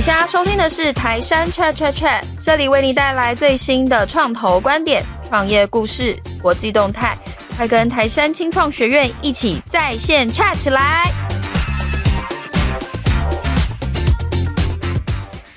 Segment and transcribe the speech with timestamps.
[0.00, 7.18] 你现在收听的是台杉 Chat Chat Chat，这里为你带来最新的创投观点、创业故事、国际动态，
[7.54, 11.12] 快跟台杉青创学院一起在线 chat 起来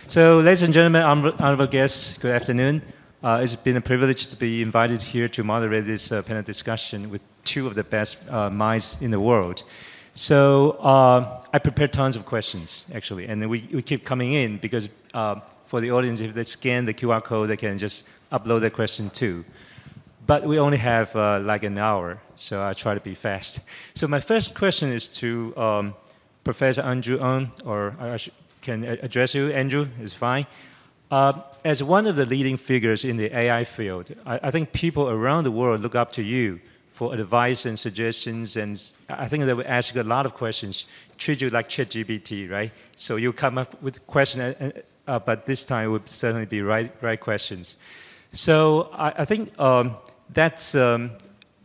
[0.09, 1.03] ！So, ladies and gentlemen,
[1.39, 2.81] honorable guests, good afternoon.
[3.21, 7.09] Uh, it's been a privilege to be invited here to moderate this uh, panel discussion
[7.09, 9.63] with two of the best uh, minds in the world.
[10.15, 14.89] So, uh, I prepared tons of questions, actually, and we, we keep coming in because
[15.15, 18.69] uh, for the audience, if they scan the QR code, they can just upload their
[18.69, 19.43] question too.
[20.27, 23.61] But we only have uh, like an hour, so I try to be fast.
[23.95, 25.95] So, my first question is to um,
[26.43, 28.19] Professor Andrew Ng, or I
[28.61, 30.45] can address you, Andrew, is fine.
[31.09, 35.09] Uh, as one of the leading figures in the AI field, I, I think people
[35.09, 36.59] around the world look up to you
[36.93, 38.79] for advice and suggestions, and
[39.09, 40.85] I think they will ask you a lot of questions,
[41.17, 42.71] treat you like ChatGPT, right?
[42.95, 44.71] So you come up with questions, uh,
[45.07, 47.77] uh, but this time it would certainly be right, right questions.
[48.31, 49.97] So I, I think um,
[50.29, 51.11] that's um,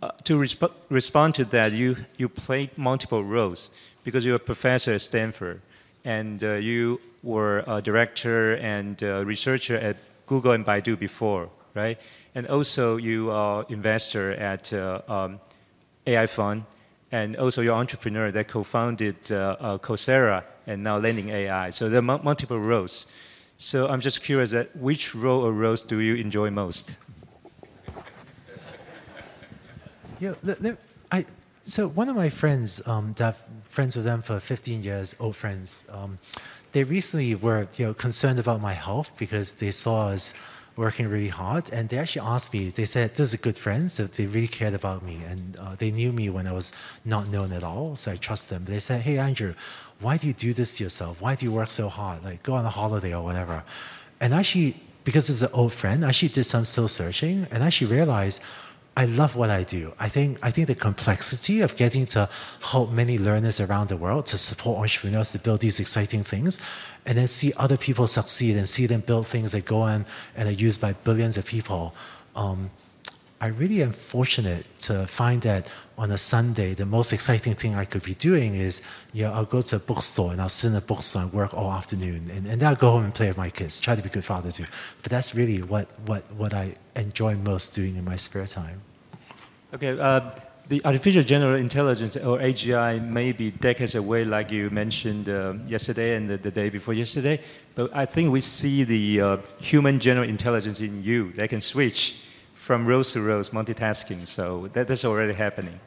[0.01, 1.73] uh, to resp- respond to that.
[1.73, 3.71] You you play multiple roles
[4.05, 5.61] because you're a professor at Stanford,
[6.07, 11.99] and uh, you were a director and uh, researcher at Google and Baidu before, right?
[12.35, 15.41] And also you are investor at uh, um,
[16.07, 16.65] AI Fund,
[17.13, 21.71] and also you're entrepreneur that co-founded uh, uh, Coursera and now Landing AI.
[21.71, 23.07] So there are mu- multiple roles.
[23.57, 26.97] So I'm just curious that which role or roles do you enjoy most?
[30.21, 30.35] Yeah,
[31.13, 31.25] I,
[31.63, 33.37] so one of my friends, um, that
[33.69, 36.19] friends with them for 15 years, old friends, um,
[36.73, 40.35] they recently were you know, concerned about my health because they saw us
[40.79, 41.71] working really hard.
[41.73, 44.47] And they actually asked me, they said, this is a good friend, so they really
[44.47, 45.19] cared about me.
[45.29, 46.73] And uh, they knew me when I was
[47.05, 48.65] not known at all, so I trust them.
[48.65, 49.55] They said, hey, Andrew,
[50.01, 51.21] why do you do this to yourself?
[51.21, 52.25] Why do you work so hard?
[52.25, 53.65] Like, go on a holiday or whatever.
[54.21, 57.91] And actually, because it's an old friend, I actually did some soul searching and actually
[57.91, 58.41] realized
[58.99, 59.93] I love what I do.
[60.01, 62.29] I think I think the complexity of getting to
[62.73, 66.59] help many learners around the world to support entrepreneurs to build these exciting things,
[67.07, 70.05] and then see other people succeed and see them build things that go on
[70.35, 71.95] and are used by billions of people.
[72.35, 72.71] Um,
[73.41, 77.85] I really am fortunate to find that on a Sunday, the most exciting thing I
[77.85, 78.83] could be doing is,
[79.13, 81.55] you know, I'll go to a bookstore and I'll sit in a bookstore and work
[81.55, 82.29] all afternoon.
[82.35, 84.13] And, and then I'll go home and play with my kids, try to be a
[84.13, 84.67] good father too.
[85.03, 88.83] But that's really what, what, what I enjoy most doing in my spare time.
[89.75, 90.31] Okay, uh,
[90.69, 96.17] the artificial general intelligence or AGI may be decades away, like you mentioned uh, yesterday
[96.17, 97.39] and the, the day before yesterday.
[97.75, 101.33] But I think we see the uh, human general intelligence in you.
[101.33, 104.27] They can switch from rows to rows, multitasking.
[104.27, 105.81] So that, that's already happening.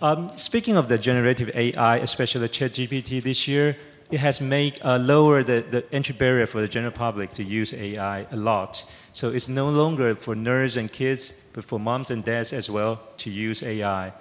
[0.00, 3.76] Um, speaking of the generative AI, especially ChatGPT this year,
[4.12, 7.72] it has made uh, lower the, the entry barrier for the general public to use
[7.72, 8.84] AI a lot.
[9.14, 13.00] So it's no longer for nerds and kids, but for moms and dads as well
[13.16, 14.12] to use AI.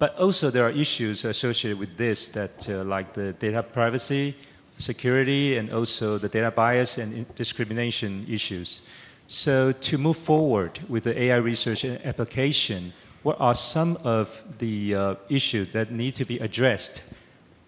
[0.00, 4.36] But also there are issues associated with this that uh, like the data privacy,
[4.76, 8.88] security, and also the data bias and discrimination issues.
[9.28, 14.94] So to move forward with the AI research and application, what are some of the
[14.94, 17.02] uh, issues that need to be addressed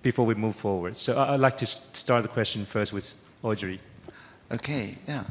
[0.02, 0.96] before we move forward?
[0.96, 3.80] So I'd like to start the question first with Audrey.
[4.50, 5.24] Okay, yeah.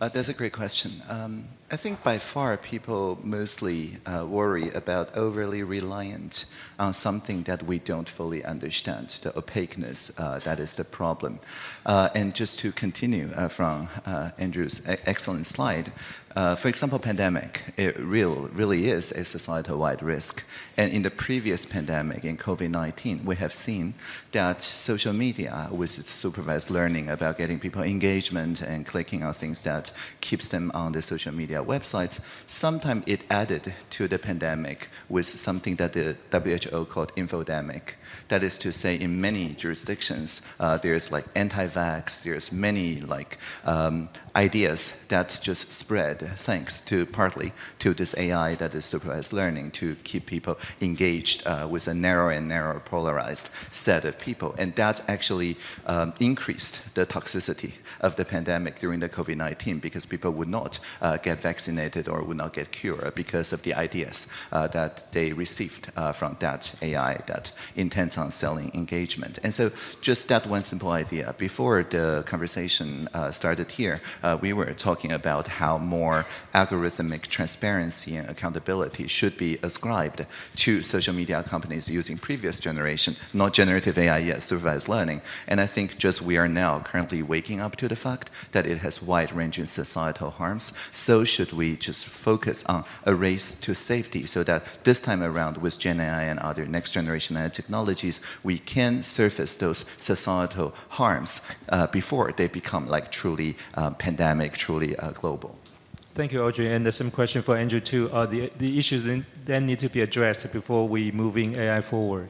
[0.00, 0.90] Uh, that's a great question.
[1.08, 6.46] Um, I think by far people mostly uh, worry about overly reliant
[6.78, 11.38] on something that we don't fully understand, the opaqueness, uh, that is the problem.
[11.86, 15.92] Uh, and just to continue uh, from uh, Andrew's excellent slide,
[16.34, 20.44] uh, for example, pandemic, it real, really is a societal-wide risk.
[20.76, 23.94] And in the previous pandemic, in COVID-19, we have seen
[24.32, 29.62] that social media, with its supervised learning about getting people engagement and clicking on things
[29.62, 35.26] that keeps them on the social media websites, sometimes it added to the pandemic with
[35.26, 37.96] something that the WHO called infodemic.
[38.28, 44.08] That is to say, in many jurisdictions, uh, there's like anti-vax, there's many like um,
[44.36, 49.94] ideas that just spread thanks to partly to this AI that is supervised learning to
[50.04, 54.54] keep people engaged uh, with a narrow and narrow polarized set of people.
[54.58, 55.56] And that actually
[55.86, 61.16] um, increased the toxicity of the pandemic during the COVID-19 because people would not uh,
[61.18, 65.90] get vaccinated or would not get cured because of the ideas uh, that they received
[65.96, 69.38] uh, from that AI that intends on selling engagement.
[69.42, 69.70] And so
[70.00, 71.34] just that one simple idea.
[71.38, 78.16] Before the conversation uh, started here, uh, we were talking about how more algorithmic transparency
[78.16, 80.26] and accountability should be ascribed
[80.56, 85.22] to social media companies using previous generation, not generative AI yet, supervised learning.
[85.46, 88.78] And I think just we are now currently waking up to the fact that it
[88.78, 90.72] has wide-ranging societal harms.
[90.92, 95.58] So should we just focus on a race to safety so that this time around
[95.58, 97.48] with Gen AI and other next generation AI
[97.94, 104.52] technologies, we can surface those societal harms uh, before they become like truly uh, pandemic,
[104.56, 105.56] truly uh, global.
[106.14, 106.72] Thank you, Audrey.
[106.72, 108.10] And the same question for Andrew too.
[108.12, 112.28] Uh, the, the issues then, then need to be addressed before we moving AI forward.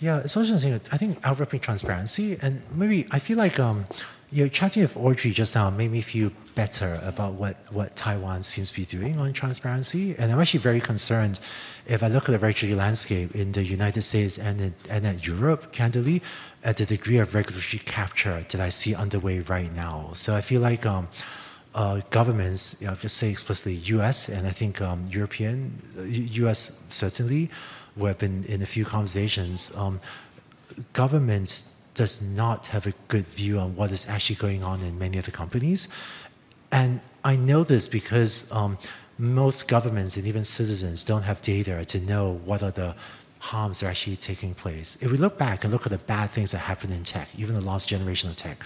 [0.00, 0.74] Yeah, it's also interesting.
[0.92, 3.86] I think outwardly transparency, and maybe I feel like um,
[4.30, 8.42] you know, chatting with Audrey just now made me feel better about what, what Taiwan
[8.42, 10.14] seems to be doing on transparency.
[10.18, 11.40] And I'm actually very concerned
[11.86, 15.26] if I look at the regulatory landscape in the United States and in, and at
[15.26, 16.22] Europe, candidly,
[16.62, 20.10] at the degree of regulatory capture that I see underway right now.
[20.14, 21.08] So I feel like um,
[21.74, 24.28] uh, governments, you know, just say explicitly U.S.
[24.28, 26.70] and I think um, European, U.S.
[26.70, 27.50] Uh, certainly,
[27.96, 29.74] we have been in a few conversations.
[29.76, 30.00] Um,
[30.92, 35.16] government does not have a good view on what is actually going on in many
[35.16, 35.88] of the companies.
[36.74, 38.78] And I know this because um,
[39.16, 42.96] most governments and even citizens don't have data to know what are the
[43.38, 45.00] harms that are actually taking place.
[45.00, 47.54] If we look back and look at the bad things that happened in tech, even
[47.54, 48.64] the last generation of tech,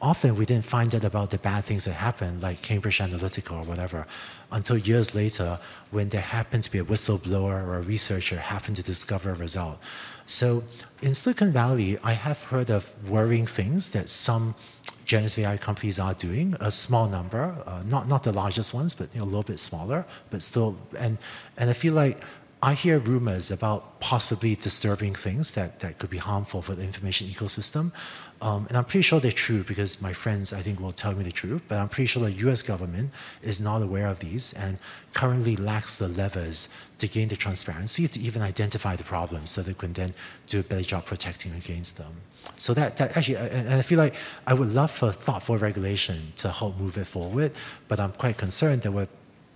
[0.00, 3.64] often we didn't find out about the bad things that happened, like Cambridge Analytica or
[3.64, 4.06] whatever,
[4.52, 5.58] until years later
[5.90, 9.80] when there happened to be a whistleblower or a researcher happened to discover a result.
[10.26, 10.62] So
[11.02, 14.54] in Silicon Valley, I have heard of worrying things that some
[15.04, 19.12] generative AI companies are doing, a small number, uh, not, not the largest ones, but
[19.14, 21.18] you know, a little bit smaller, but still, and,
[21.56, 22.22] and I feel like
[22.60, 27.28] I hear rumors about possibly disturbing things that, that could be harmful for the information
[27.28, 27.92] ecosystem.
[28.40, 31.22] Um, and I'm pretty sure they're true because my friends, I think, will tell me
[31.22, 31.62] the truth.
[31.68, 33.12] But I'm pretty sure the US government
[33.42, 34.78] is not aware of these and
[35.14, 36.68] currently lacks the levers
[36.98, 40.12] to gain the transparency to even identify the problems so they can then
[40.48, 42.22] do a better job protecting against them.
[42.56, 44.14] So that, that actually, and I feel like
[44.46, 47.52] I would love for thoughtful regulation to help move it forward,
[47.86, 49.08] but I'm quite concerned that we're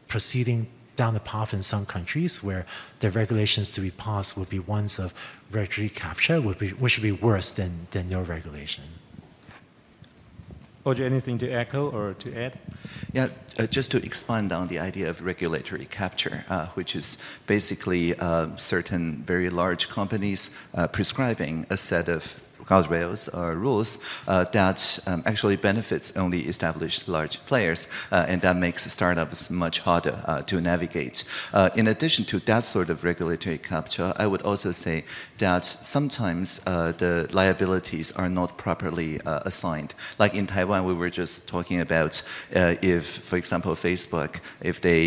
[0.08, 2.66] proceeding down the path in some countries where
[3.00, 5.14] the regulations to be passed would be ones of
[5.50, 8.84] regulatory capture, would be, which would be worse than, than no regulation.
[10.84, 12.58] Audrey, anything to echo or to add?
[13.12, 18.18] Yeah, uh, just to expand on the idea of regulatory capture, uh, which is basically
[18.18, 22.42] uh, certain very large companies uh, prescribing a set of
[22.72, 23.98] guardrails or rules
[24.28, 29.76] uh, that um, actually benefits only established large players, uh, and that makes startups much
[29.80, 31.24] harder uh, to navigate.
[31.80, 35.04] In addition to that sort of regulatory capture, I would also say
[35.38, 36.60] that sometimes
[37.02, 39.94] the liabilities are not properly assigned.
[40.18, 42.22] Like in Taiwan, we were just talking about
[42.96, 45.02] if, for example, Facebook, if they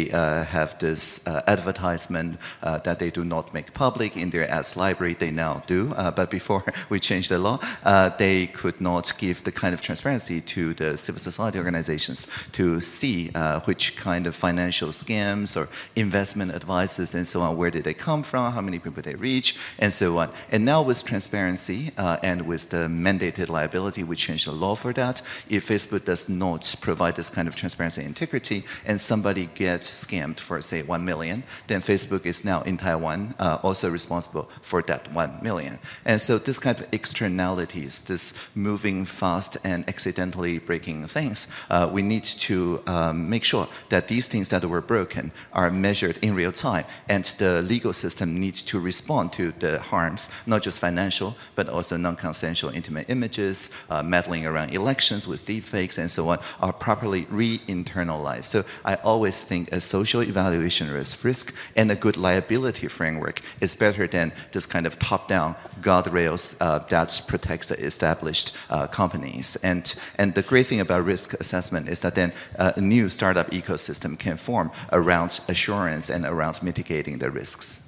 [0.55, 5.61] have this advertisement that they do not make public in their ads library, they now
[5.67, 5.93] do.
[6.15, 10.41] but before we changed the law, uh, they could not give the kind of transparency
[10.41, 16.53] to the civil society organizations to see uh, which kind of financial scams or investment
[16.53, 19.91] advices and so on, where did they come from, how many people they reach, and
[19.91, 20.29] so on.
[20.51, 24.93] And now with transparency uh, and with the mandated liability, we changed the law for
[24.93, 25.21] that.
[25.49, 30.39] If Facebook does not provide this kind of transparency and integrity, and somebody gets scammed
[30.39, 35.11] for, say, 1 million, then Facebook is now in Taiwan uh, also responsible for that
[35.11, 35.79] 1 million.
[36.05, 42.01] And so this kind of external this moving fast and accidentally breaking things, uh, we
[42.01, 46.51] need to um, make sure that these things that were broken are measured in real
[46.51, 51.69] time, and the legal system needs to respond to the harms, not just financial, but
[51.69, 57.25] also non-consensual intimate images, uh, meddling around elections with deepfakes, and so on, are properly
[57.29, 58.45] re-internalized.
[58.45, 63.75] So I always think a social evaluation risk, risk and a good liability framework is
[63.75, 69.55] better than this kind of top-down guardrails uh, that protects the established uh, companies.
[69.63, 73.51] And, and the great thing about risk assessment is that then uh, a new startup
[73.51, 77.83] ecosystem can form around assurance and around mitigating the risks.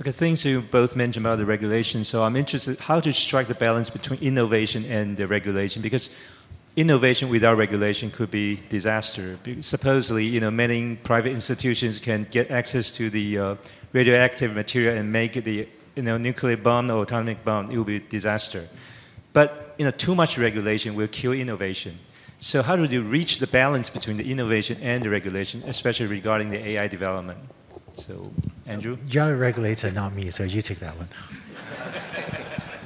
[0.00, 2.04] Okay, things you both mentioned about the regulation.
[2.04, 6.10] So I'm interested how to strike the balance between innovation and the regulation because
[6.76, 9.36] innovation without regulation could be disaster.
[9.60, 13.54] Supposedly, you know, many private institutions can get access to the uh,
[13.92, 15.68] radioactive material and make the
[15.98, 18.68] you know, nuclear bomb or atomic bomb, it will be a disaster.
[19.32, 21.98] But you know, too much regulation will kill innovation.
[22.38, 26.50] So how do you reach the balance between the innovation and the regulation, especially regarding
[26.50, 27.40] the AI development?
[27.94, 28.30] So,
[28.64, 28.96] Andrew?
[29.06, 31.08] You're a regulator, not me, so you take that one.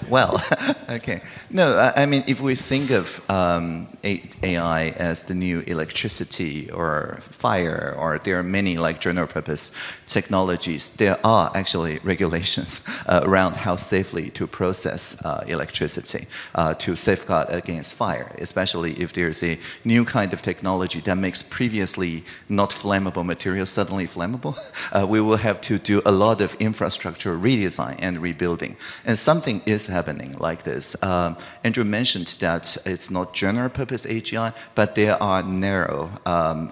[0.08, 0.42] Well,
[0.88, 1.20] okay.
[1.50, 7.94] No, I, mean, if we think of um, AI as the new electricity or fire,
[7.98, 9.72] or there are many like general purpose
[10.06, 16.96] technologies, there are actually regulations uh, around how safely to process uh, electricity uh, to
[16.96, 22.70] safeguard against fire, especially if there's a new kind of technology that makes previously not
[22.70, 24.56] flammable materials suddenly flammable.
[24.92, 28.76] Uh, we will have to do a lot of infrastructure redesign and rebuilding.
[29.06, 31.00] And something is happening like this.
[31.02, 36.70] Um, Andrew mentioned that it's not general purpose AGI, but there are narrow um,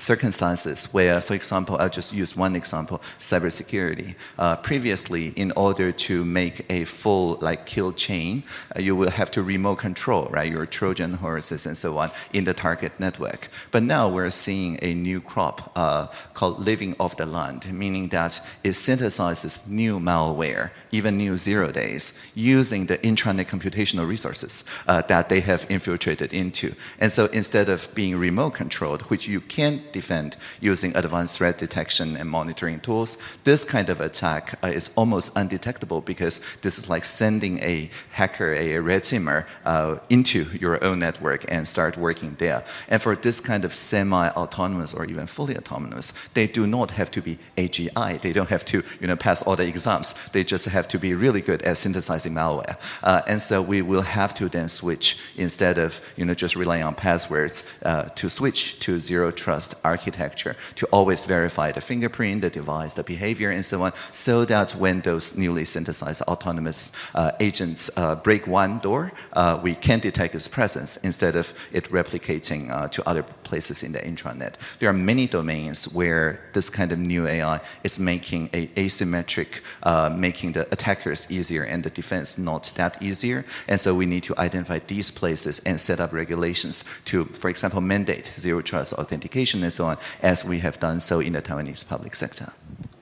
[0.00, 4.14] circumstances where, for example, I'll just use one example, cybersecurity.
[4.38, 8.42] Uh, previously, in order to make a full like kill chain,
[8.76, 12.44] uh, you will have to remote control, right, your Trojan horses and so on in
[12.44, 13.48] the target network.
[13.70, 18.40] But now we're seeing a new crop uh, called living off the land, meaning that
[18.64, 25.28] it synthesizes new malware, even new zero days, using the intranet computational resources uh, that
[25.28, 26.74] they have infiltrated into.
[26.98, 32.16] And so instead of being remote controlled, which you can defend using advanced threat detection
[32.16, 33.18] and monitoring tools.
[33.44, 38.52] This kind of attack uh, is almost undetectable because this is like sending a hacker,
[38.52, 42.62] a red teamer, uh, into your own network and start working there.
[42.88, 47.22] And for this kind of semi-autonomous or even fully autonomous, they do not have to
[47.22, 48.20] be AGI.
[48.20, 50.14] They don't have to, you know, pass all the exams.
[50.32, 52.76] They just have to be really good at synthesizing malware.
[53.02, 56.82] Uh, and so we will have to then switch instead of, you know, just relying
[56.82, 62.50] on passwords uh, to switch to zero trust architecture to always verify the fingerprint, the
[62.50, 67.90] device, the behavior, and so on, so that when those newly synthesized autonomous uh, agents
[67.96, 72.88] uh, break one door, uh, we can detect its presence instead of it replicating uh,
[72.88, 74.54] to other places in the intranet.
[74.78, 80.08] There are many domains where this kind of new AI is making a asymmetric, uh,
[80.08, 83.44] making the attackers easier and the defense not that easier.
[83.68, 87.80] And so we need to identify these places and set up regulations to, for example,
[87.80, 91.88] mandate zero trust authentication and so on, as we have done so in the Taiwanese
[91.88, 92.52] public sector.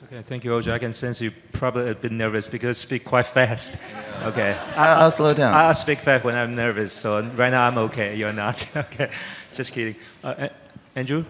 [0.04, 0.72] Okay, thank you, Ojia.
[0.72, 3.78] I can sense you probably a bit nervous because you speak quite fast.
[4.22, 4.56] Okay.
[4.76, 5.54] I, will slow down.
[5.54, 8.16] I'll speak fast when I'm nervous, so right now I'm okay.
[8.16, 8.56] You're not.
[8.76, 9.10] okay.
[9.54, 9.96] Just kidding.
[10.24, 10.48] Uh,
[10.94, 11.24] Andrew?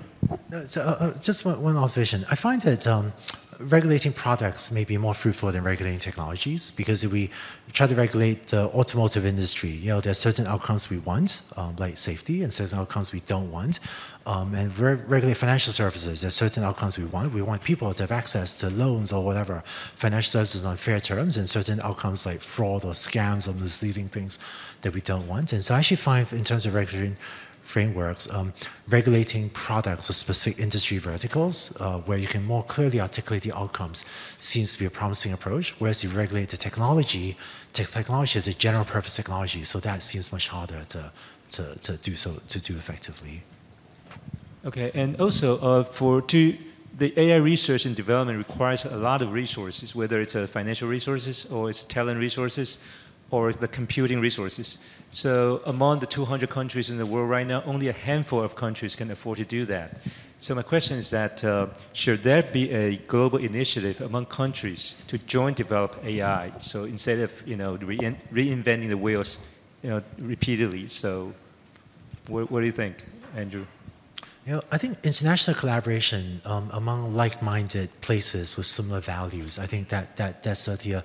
[0.50, 2.24] No, so, uh, uh, just one, one, observation.
[2.30, 3.12] I find that um,
[3.58, 7.30] regulating products may be more fruitful than regulating technologies because if we
[7.72, 11.74] try to regulate the automotive industry, you know, there are certain outcomes we want, um,
[11.76, 13.80] like safety, and certain outcomes we don't want.
[14.26, 17.32] Um, and re regulate financial services, there are certain outcomes we want.
[17.32, 21.36] We want people to have access to loans or whatever, financial services on fair terms,
[21.36, 24.38] and certain outcomes like fraud or scams or misleading things
[24.82, 25.52] that we don't want.
[25.52, 27.16] And so I actually find, in terms of regulating
[27.68, 28.52] frameworks, um,
[28.88, 34.04] regulating products or specific industry verticals uh, where you can more clearly articulate the outcomes
[34.38, 35.74] seems to be a promising approach.
[35.78, 37.36] Whereas you regulate the technology,
[37.74, 41.12] te technology is a general purpose technology, so that seems much harder to,
[41.50, 43.42] to, to do so to do effectively.
[44.64, 46.56] Okay, and also uh, for to
[46.98, 51.44] the AI research and development requires a lot of resources, whether it's uh, financial resources
[51.52, 52.78] or it's talent resources
[53.30, 54.78] or the computing resources.
[55.10, 58.94] So among the 200 countries in the world right now, only a handful of countries
[58.94, 59.98] can afford to do that.
[60.40, 65.18] So my question is that uh, should there be a global initiative among countries to
[65.18, 66.52] join develop AI?
[66.58, 69.46] So instead of you know re reinventing the wheels,
[69.82, 70.88] you know, repeatedly.
[70.88, 71.32] So
[72.28, 73.04] what, what do you think,
[73.34, 73.66] Andrew?
[74.46, 79.58] You know, I think international collaboration um, among like-minded places with similar values.
[79.58, 81.04] I think that that that's certainly a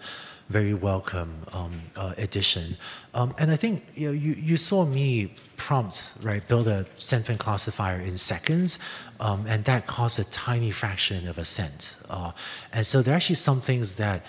[0.50, 2.78] very welcome um, uh, addition.
[3.14, 7.40] Um, and I think you, know, you, you saw me prompt, right, build a sentiment
[7.40, 8.80] classifier in seconds,
[9.20, 11.98] um, and that cost a tiny fraction of a cent.
[12.10, 12.32] Uh,
[12.74, 14.26] and so there are actually some things that,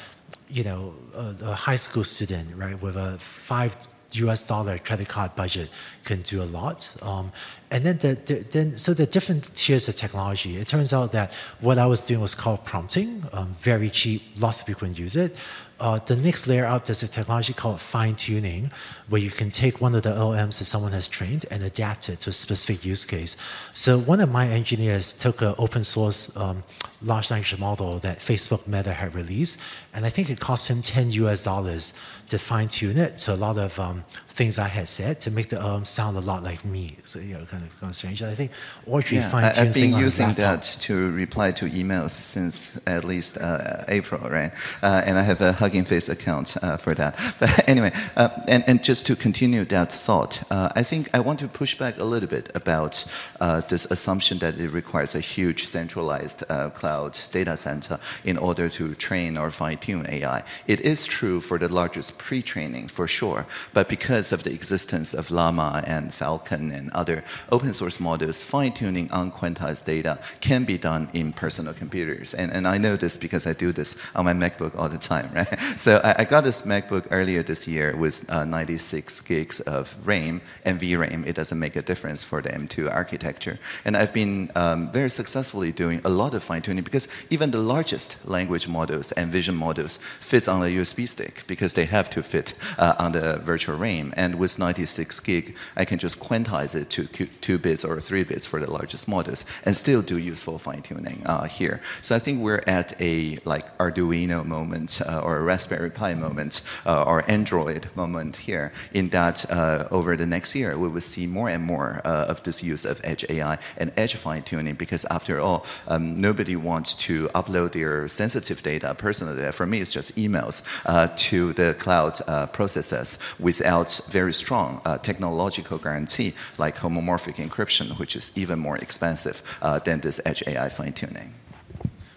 [0.48, 3.76] you know, a, a high school student, right, with a five
[4.14, 5.68] US dollar credit card budget
[6.04, 6.96] can do a lot.
[7.02, 7.32] Um,
[7.70, 11.32] and then, the, the, then, so the different tiers of technology, it turns out that
[11.60, 15.16] what I was doing was called prompting, um, very cheap, lots of people can use
[15.16, 15.34] it.
[15.80, 18.70] Uh, the next layer up, there's a technology called fine tuning,
[19.08, 22.20] where you can take one of the LMs that someone has trained and adapt it
[22.20, 23.36] to a specific use case.
[23.72, 26.62] So one of my engineers took an open source um,
[27.04, 29.60] large language model that Facebook Meta had released,
[29.92, 31.94] and I think it cost him 10 US dollars
[32.28, 35.48] to fine tune it to a lot of um, things I had said to make
[35.50, 36.96] the LM sound a lot like me.
[37.04, 38.20] So, you know, kind of, kind of strange.
[38.20, 38.50] And I think
[38.86, 43.84] Audrey yeah, fine I've been using that to reply to emails since at least uh,
[43.88, 44.50] April, right?
[44.82, 47.14] Uh, and I have a Hugging Face account uh, for that.
[47.38, 51.38] But anyway, uh, and, and just to continue that thought, uh, I think I want
[51.40, 53.04] to push back a little bit about
[53.40, 58.68] uh, this assumption that it requires a huge centralized uh, cloud data center in order
[58.68, 60.42] to train or fine tune AI.
[60.66, 65.14] It is true for the largest pre training, for sure, but because of the existence
[65.14, 70.78] of Llama and Falcon and other open source models, fine tuning unquantized data can be
[70.78, 72.34] done in personal computers.
[72.34, 75.28] And, and I know this because I do this on my MacBook all the time,
[75.34, 75.52] right?
[75.84, 80.40] So I, I got this MacBook earlier this year with uh, 96 gigs of RAM
[80.64, 81.26] and VRAM.
[81.26, 83.58] It doesn't make a difference for the M2 architecture.
[83.84, 87.58] And I've been um, very successfully doing a lot of fine tuning because even the
[87.58, 92.22] largest language models and vision models fits on a USB stick because they have to
[92.22, 94.12] fit uh, on the virtual RAM.
[94.16, 98.46] And with 96 gig, I can just quantize it to two bits or three bits
[98.46, 101.80] for the largest models and still do useful fine tuning uh, here.
[102.02, 106.62] So I think we're at a like Arduino moment uh, or a Raspberry Pi moment
[106.86, 111.26] uh, or Android moment here in that uh, over the next year we will see
[111.26, 115.04] more and more uh, of this use of edge AI and edge fine tuning because
[115.06, 119.52] after all, um, nobody wants to upload their sensitive data, personal data.
[119.52, 124.98] For me, it's just emails uh, to the cloud uh, processors without very strong uh,
[124.98, 130.68] technological guarantee like homomorphic encryption, which is even more expensive uh, than this edge AI
[130.68, 131.34] fine tuning.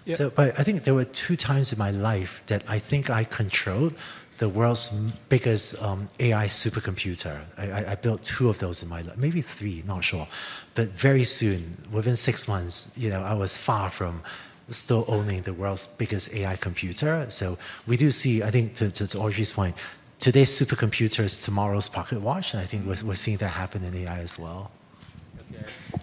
[0.06, 0.16] Yeah.
[0.16, 3.26] So, but I think there were two times in my life that I think I
[3.26, 3.94] controlled
[4.38, 4.90] the world's
[5.30, 7.40] biggest um, AI supercomputer.
[7.58, 10.28] I, I, built two of those in my life, maybe three, not sure.
[10.76, 14.22] But very soon, within six months, you know, I was far from
[14.70, 17.26] still owning the world's biggest AI computer.
[17.30, 19.76] So we do see, I think, to, to, to Audrey's point,
[20.20, 23.96] today's supercomputer is tomorrow's pocket watch, and I think we're, we're seeing that happen in
[23.96, 24.72] AI as well.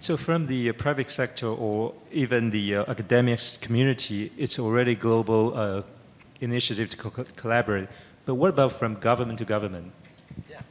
[0.01, 5.55] So from the uh, private sector or even the uh, academic community, it's already global
[5.55, 5.83] uh,
[6.41, 7.87] initiative to co collaborate.
[8.25, 9.91] But what about from government to government?
[10.49, 10.61] Yeah.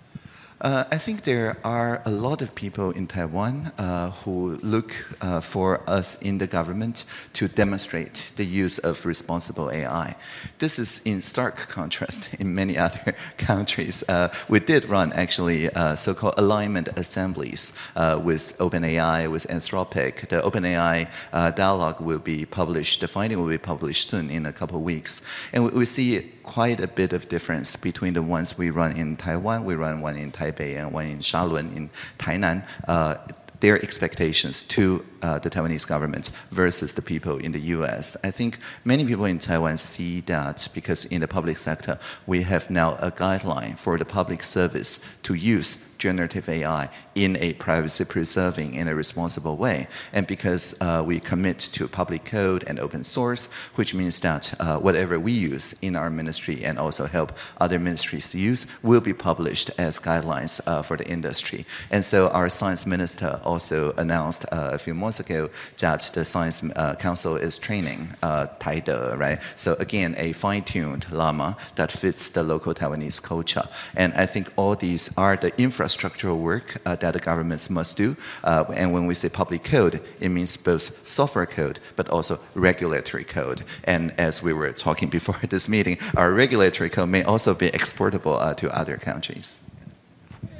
[0.60, 5.40] Uh, I think there are a lot of people in Taiwan uh, who look uh,
[5.40, 10.16] for us in the government to demonstrate the use of responsible AI.
[10.60, 14.04] This is in stark contrast in many other countries.
[14.08, 20.28] Uh, we did run actually uh, so-called alignment assemblies uh, with OpenAI, with Anthropic.
[20.28, 21.08] The OpenAI
[21.56, 25.20] dialogue will be published, the finding will be published soon in a couple of weeks.
[25.52, 29.16] And we, we see quite a bit of difference between the ones we run in
[29.16, 32.64] Taiwan, we run one in Taipei, and one in Shalun in Tainan.
[32.86, 33.16] Uh,
[33.60, 38.16] their expectations to uh, the Taiwanese government versus the people in the US.
[38.22, 42.68] I think many people in Taiwan see that because in the public sector, we have
[42.68, 48.74] now a guideline for the public service to use generative AI in a privacy preserving
[48.74, 49.86] in a responsible way.
[50.12, 54.78] And because uh, we commit to public code and open source, which means that uh,
[54.78, 59.70] whatever we use in our ministry and also help other ministries use will be published
[59.78, 61.66] as guidelines uh, for the industry.
[61.90, 66.62] And so our science minister also announced uh, a few months ago that the Science
[66.76, 69.40] uh, Council is training uh, Taide, right?
[69.56, 73.64] So again, a fine-tuned llama that fits the local Taiwanese culture.
[73.96, 75.52] And I think all these are the
[75.84, 78.16] infrastructural work uh, that the governments must do.
[78.42, 83.24] Uh, and when we say public code, it means both software code but also regulatory
[83.24, 83.64] code.
[83.84, 88.38] And as we were talking before this meeting, our regulatory code may also be exportable
[88.38, 89.60] uh, to other countries.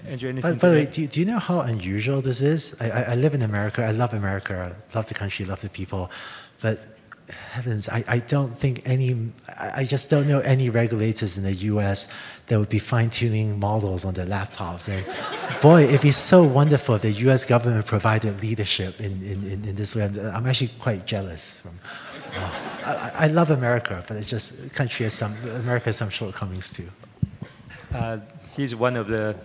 [0.06, 2.76] Andrew, by, by the way, do, do you know how unusual this is?
[2.78, 3.82] I, I, I live in America.
[3.82, 4.52] I love America.
[4.70, 5.46] I love the country.
[5.46, 6.10] love the people.
[6.60, 6.84] But
[7.28, 12.08] heavens, I, I don't think any, I just don't know any regulators in the US
[12.46, 14.88] that would be fine tuning models on their laptops.
[14.88, 15.04] And
[15.62, 19.74] boy, it'd be so wonderful if the US government provided leadership in, in, in, in
[19.74, 20.04] this way.
[20.04, 21.60] I'm actually quite jealous.
[21.60, 21.78] From,
[22.36, 22.50] uh,
[22.84, 26.88] I, I, love America, but it's just, country has some, America has some shortcomings too.
[27.94, 28.18] Uh,
[28.56, 29.36] he's one of the,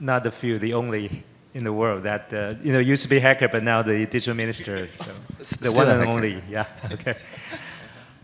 [0.00, 3.18] not the few, the only in the world that uh, you know used to be
[3.18, 4.88] hacker, but now the digital minister.
[4.88, 5.10] So
[5.60, 6.42] the one and only.
[6.48, 6.66] Yeah.
[6.92, 7.14] Okay.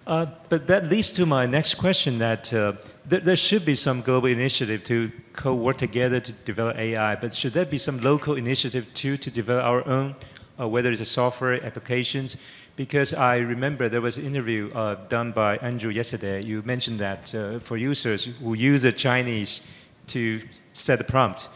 [0.06, 2.72] Uh, but that leads to my next question: that uh,
[3.08, 7.54] th there should be some global initiative to co-work together to develop AI, but should
[7.54, 10.14] there be some local initiative too to develop our own,
[10.60, 12.36] uh, whether it's a software applications?
[12.76, 16.42] Because I remember there was an interview uh, done by Andrew yesterday.
[16.44, 19.62] You mentioned that uh, for users who use the Chinese
[20.08, 20.40] to
[20.72, 21.48] set the prompt,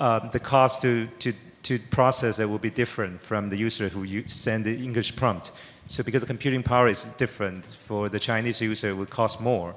[0.00, 1.32] um, the cost to, to,
[1.64, 5.52] to process it will be different from the user who send the English prompt.
[5.88, 9.74] So because the computing power is different for the Chinese user, it will cost more.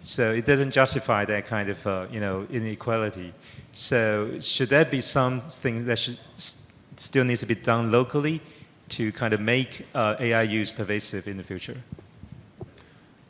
[0.00, 3.32] So it doesn't justify that kind of uh, you know inequality.
[3.72, 6.18] So should that be something that should,
[6.96, 8.40] still needs to be done locally
[8.90, 11.80] to kind of make uh, AI use pervasive in the future?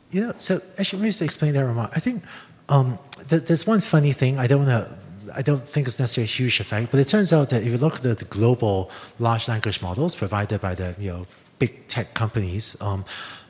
[0.09, 1.91] You know, so actually, let me just explain that remark.
[1.95, 2.23] I think
[2.69, 2.97] um,
[3.29, 4.39] th- there's one funny thing.
[4.39, 5.02] I don't want to.
[5.35, 7.77] I don't think it's necessarily a huge effect, but it turns out that if you
[7.77, 11.27] look at the, global large language models provided by the you know
[11.59, 13.05] big tech companies, um,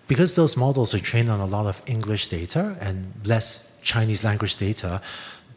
[0.08, 4.58] because those models are trained on a lot of English data and less Chinese language
[4.58, 5.02] data,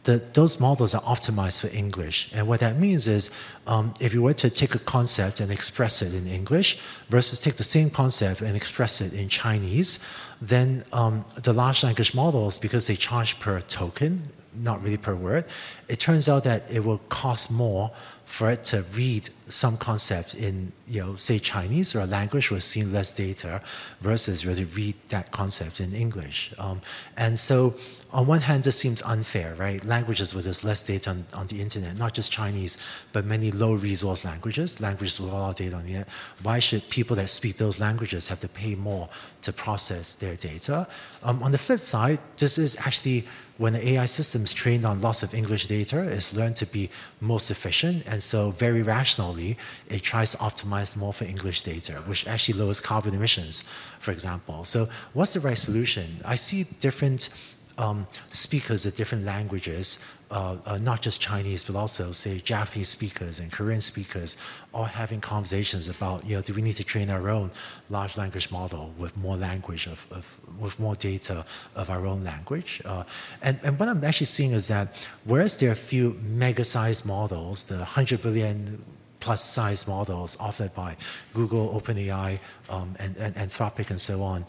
[0.07, 2.31] those models are optimized for English.
[2.35, 3.31] And what that means is
[3.67, 7.57] um, if you were to take a concept and express it in English versus take
[7.57, 9.99] the same concept and express it in Chinese,
[10.41, 14.23] then um, the large language models, because they charge per token,
[14.55, 15.45] not really per word,
[15.89, 17.91] it turns out that it will cost more
[18.27, 22.61] for it to read some concept in, you know, say Chinese or a language where
[22.61, 23.63] seeing less data
[24.01, 26.53] versus really read that concept in English.
[26.59, 26.81] Um,
[27.17, 27.75] and so
[28.17, 29.85] on one hand, this seems unfair, right?
[29.85, 32.79] Languages where there's less data on, on the internet, not just Chinese,
[33.13, 36.09] but many low resource languages, languages with a lot of data on the internet.
[36.43, 39.11] Why should people that speak those languages have to pay more
[39.43, 40.89] to process their data?
[41.23, 43.27] Um, on the flip side, this is actually
[43.59, 46.91] when the AI system is trained on lots of English data, it's learned to be
[47.21, 48.07] most efficient.
[48.07, 49.57] And so, very rationally,
[49.89, 53.63] it tries to optimize more for English data, which actually lowers carbon emissions,
[53.99, 54.65] for example.
[54.65, 56.19] So, what's the right solution?
[56.25, 57.31] I see different
[57.79, 59.99] um, speakers of different languages,
[60.31, 64.37] uh, uh, not just Chinese, but also, say, Japanese speakers and Korean speakers,
[64.75, 67.51] all having conversations about, you know, do we need to train our own
[67.91, 71.45] large language model with more language of, of with more data
[71.77, 72.83] of our own language?
[72.85, 73.05] Uh,
[73.43, 77.65] and, and what I'm actually seeing is that whereas there are a few mega-sized models,
[77.65, 78.85] the 100 billion
[79.21, 80.97] plus size models offered by
[81.35, 84.45] Google, OpenAI, um, and, and Anthropic, and so on.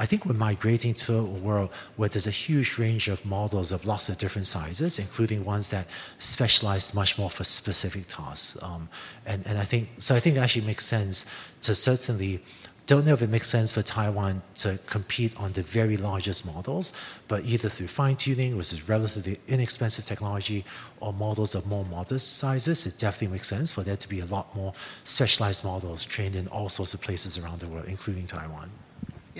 [0.00, 3.84] I think we're migrating to a world where there's a huge range of models of
[3.84, 5.86] lots of different sizes, including ones that
[6.18, 8.60] specialize much more for specific tasks.
[8.62, 8.88] Um,
[9.26, 10.14] and, and I think so.
[10.14, 11.26] I think it actually makes sense
[11.62, 12.42] to certainly.
[12.86, 16.92] Don't know if it makes sense for Taiwan to compete on the very largest models,
[17.28, 20.64] but either through fine tuning, which is relatively inexpensive technology,
[20.98, 24.24] or models of more modest sizes, it definitely makes sense for there to be a
[24.24, 24.72] lot more
[25.04, 28.70] specialized models trained in all sorts of places around the world, including Taiwan.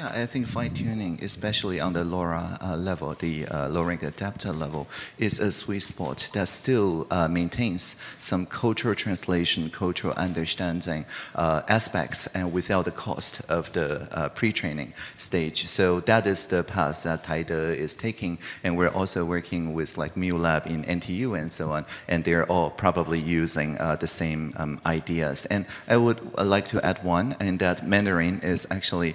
[0.01, 4.03] Yeah, I think fine tuning, especially on the LoRA uh, level, the uh, low rank
[4.03, 11.05] adapter level, is a sweet spot that still uh, maintains some cultural translation, cultural understanding
[11.35, 15.67] uh, aspects, and without the cost of the uh, pre-training stage.
[15.67, 20.15] So that is the path that Taide is taking, and we're also working with like
[20.15, 24.81] MiuLab in NTU and so on, and they're all probably using uh, the same um,
[24.87, 25.45] ideas.
[25.51, 29.15] And I would like to add one, and that Mandarin is actually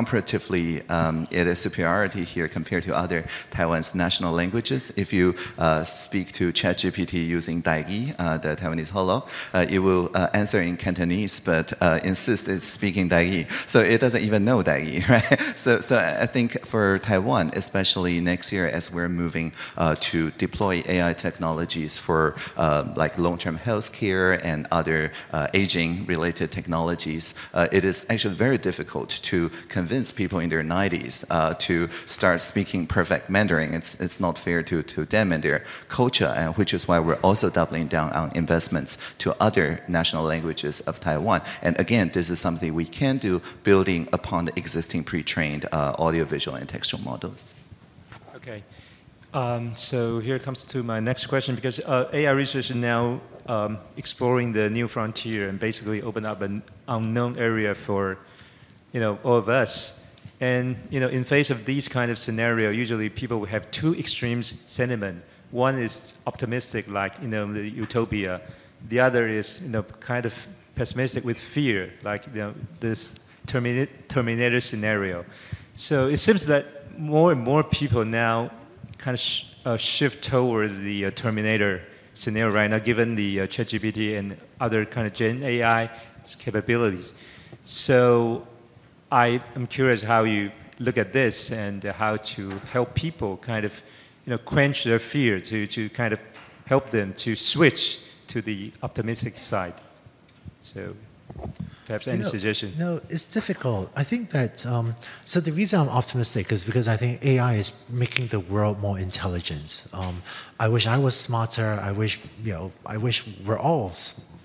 [0.00, 4.82] comparatively, um, it is superiority here compared to other Taiwan's national languages.
[4.96, 9.18] If you uh, speak to ChatGPT using Daiyi, uh, the Taiwanese Holo,
[9.52, 10.06] uh, it will
[10.42, 11.66] answer in Cantonese, but
[12.02, 13.42] insists it's speaking Daiyi.
[13.68, 15.38] So it doesn't even know Daiyi, right?
[15.64, 19.52] So, so I think for Taiwan, especially next year as we're moving
[20.08, 22.22] to deploy AI technologies for
[23.02, 25.12] like long-term healthcare and other
[25.52, 27.34] aging-related technologies,
[27.78, 32.86] it is actually very difficult to convince people in their 90s uh, to start speaking
[32.86, 33.74] perfect Mandarin.
[33.74, 37.20] It's, it's not fair to, to them and their culture, and which is why we're
[37.22, 41.42] also doubling down on investments to other national languages of Taiwan.
[41.62, 46.56] And again, this is something we can do building upon the existing pre-trained uh, audiovisual
[46.56, 47.54] and textual models.
[48.36, 48.62] Okay.
[49.32, 53.78] Um, so here comes to my next question because uh, AI research is now um,
[53.96, 58.18] exploring the new frontier and basically open up an unknown area for
[58.92, 60.04] you know, all of us.
[60.40, 63.94] And you know, in face of these kind of scenario, usually people will have two
[63.96, 65.22] extremes sentiment.
[65.50, 68.40] One is optimistic, like you know, the utopia.
[68.88, 70.34] The other is you know, kind of
[70.74, 73.14] pessimistic with fear, like you know, this
[73.46, 75.24] Terminator scenario.
[75.74, 78.50] So it seems that more and more people now
[78.98, 81.82] kind of sh uh, shift towards the uh, Terminator
[82.14, 85.90] scenario right now, given the uh, ChatGPT and other kind of Gen AI
[86.38, 87.14] capabilities.
[87.64, 88.46] So
[89.12, 93.82] I am curious how you look at this and how to help people kind of,
[94.24, 96.20] you know, quench their fear, to, to kind of
[96.66, 99.74] help them to switch to the optimistic side.
[100.62, 100.94] So
[101.86, 102.72] perhaps any you know, suggestion?
[102.78, 103.90] No, it's difficult.
[103.96, 104.94] I think that, um,
[105.24, 108.98] so the reason I'm optimistic is because I think AI is making the world more
[108.98, 109.86] intelligent.
[109.92, 110.22] Um,
[110.60, 111.80] I wish I was smarter.
[111.82, 113.92] I wish, you know, I wish we're all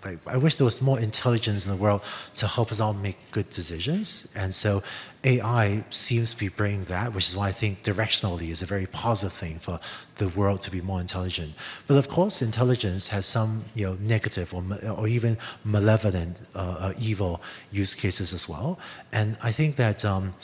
[0.05, 2.01] I, I wish there was more intelligence in the world
[2.35, 4.31] to help us all make good decisions.
[4.35, 4.83] And so
[5.23, 8.85] AI seems to be bringing that, which is why I think directionally is a very
[8.85, 9.79] positive thing for
[10.17, 11.53] the world to be more intelligent.
[11.87, 16.93] But of course, intelligence has some you know negative or, or even malevolent, uh, uh,
[16.99, 17.41] evil
[17.71, 18.79] use cases as well.
[19.11, 20.35] And I think that um,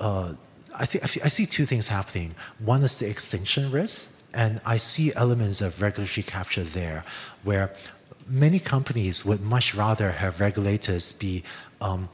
[0.00, 0.34] uh,
[0.74, 2.34] I, think, I see two things happening.
[2.58, 7.04] One is the extinction risk, and I see elements of regulatory capture there,
[7.44, 7.72] where
[8.26, 11.42] many companies would much rather have regulators be
[11.80, 12.08] um,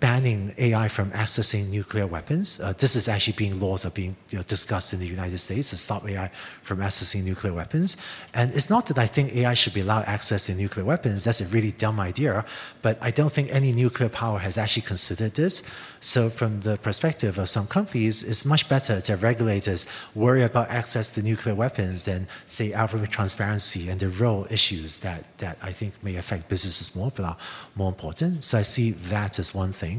[0.00, 2.58] banning AI from accessing nuclear weapons.
[2.58, 5.70] Uh, this is actually being laws are being you know, discussed in the United States
[5.70, 6.30] to stop AI
[6.62, 7.98] from accessing nuclear weapons.
[8.32, 11.24] And it's not that I think AI should be allowed access to nuclear weapons.
[11.24, 12.46] That's a really dumb idea.
[12.80, 15.62] But I don't think any nuclear power has actually considered this.
[16.00, 20.70] So from the perspective of some companies, it's much better to have regulators worry about
[20.70, 25.72] access to nuclear weapons than say algorithmic transparency and the real issues that, that I
[25.72, 27.36] think may affect businesses more, but are
[27.74, 28.44] more important.
[28.44, 29.89] So I see that as one thing.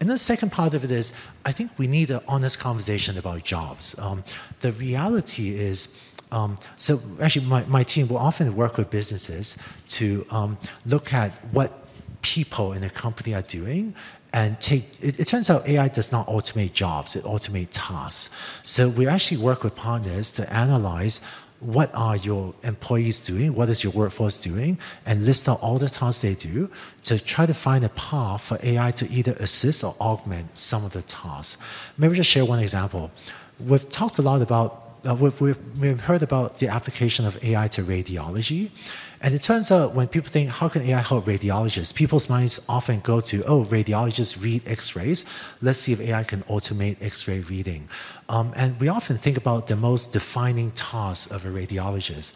[0.00, 1.12] And the second part of it is,
[1.44, 3.98] I think we need an honest conversation about jobs.
[3.98, 4.24] Um,
[4.60, 5.98] the reality is,
[6.32, 9.58] um, so actually my, my team will often work with businesses
[9.98, 11.70] to um, look at what
[12.22, 13.94] people in a company are doing
[14.32, 18.34] and take it, it, turns out AI does not automate jobs, it automates tasks.
[18.64, 21.22] So we actually work with partners to analyze
[21.60, 25.88] what are your employees doing, what is your workforce doing, and list out all the
[25.88, 26.70] tasks they do
[27.04, 30.92] to try to find a path for AI to either assist or augment some of
[30.92, 31.60] the tasks.
[31.96, 33.10] Maybe just share one example.
[33.58, 37.68] We've talked a lot about uh, we've, we've, we've heard about the application of AI
[37.68, 38.70] to radiology.
[39.22, 41.94] And it turns out when people think, how can AI help radiologists?
[41.94, 45.24] People's minds often go to, oh, radiologists read x-rays.
[45.62, 47.88] Let's see if AI can automate x-ray reading.
[48.28, 52.34] Um, and we often think about the most defining task of a radiologist.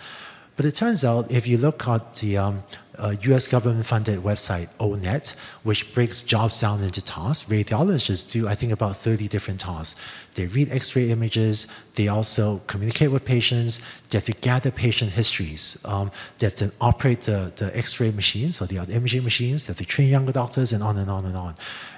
[0.56, 2.62] But it turns out if you look at the um,
[2.98, 8.54] uh, US government funded website, O-Net, which breaks jobs down into tasks, radiologists do, I
[8.54, 9.98] think, about 30 different tasks.
[10.40, 15.10] They read x ray images, they also communicate with patients, they have to gather patient
[15.10, 19.66] histories, um, they have to operate the, the x ray machines or the imaging machines,
[19.66, 21.56] they have to train younger doctors, and on and on and on.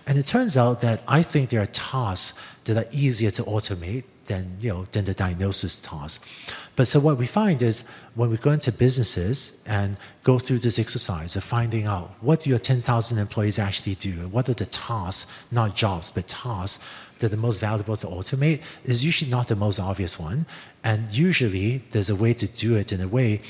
[0.09, 4.03] And it turns out that I think there are tasks that are easier to automate
[4.27, 6.27] than, you know, than the diagnosis task.
[6.75, 10.79] But so what we find is when we go into businesses and go through this
[10.79, 14.67] exercise of finding out what do your 10,000 employees actually do, and what are the
[14.67, 16.83] tasks, not jobs, but tasks
[17.23, 20.47] that the most valuable to automate, is usually not the most obvious one.
[20.85, 23.41] And usually there's a way to do it in a way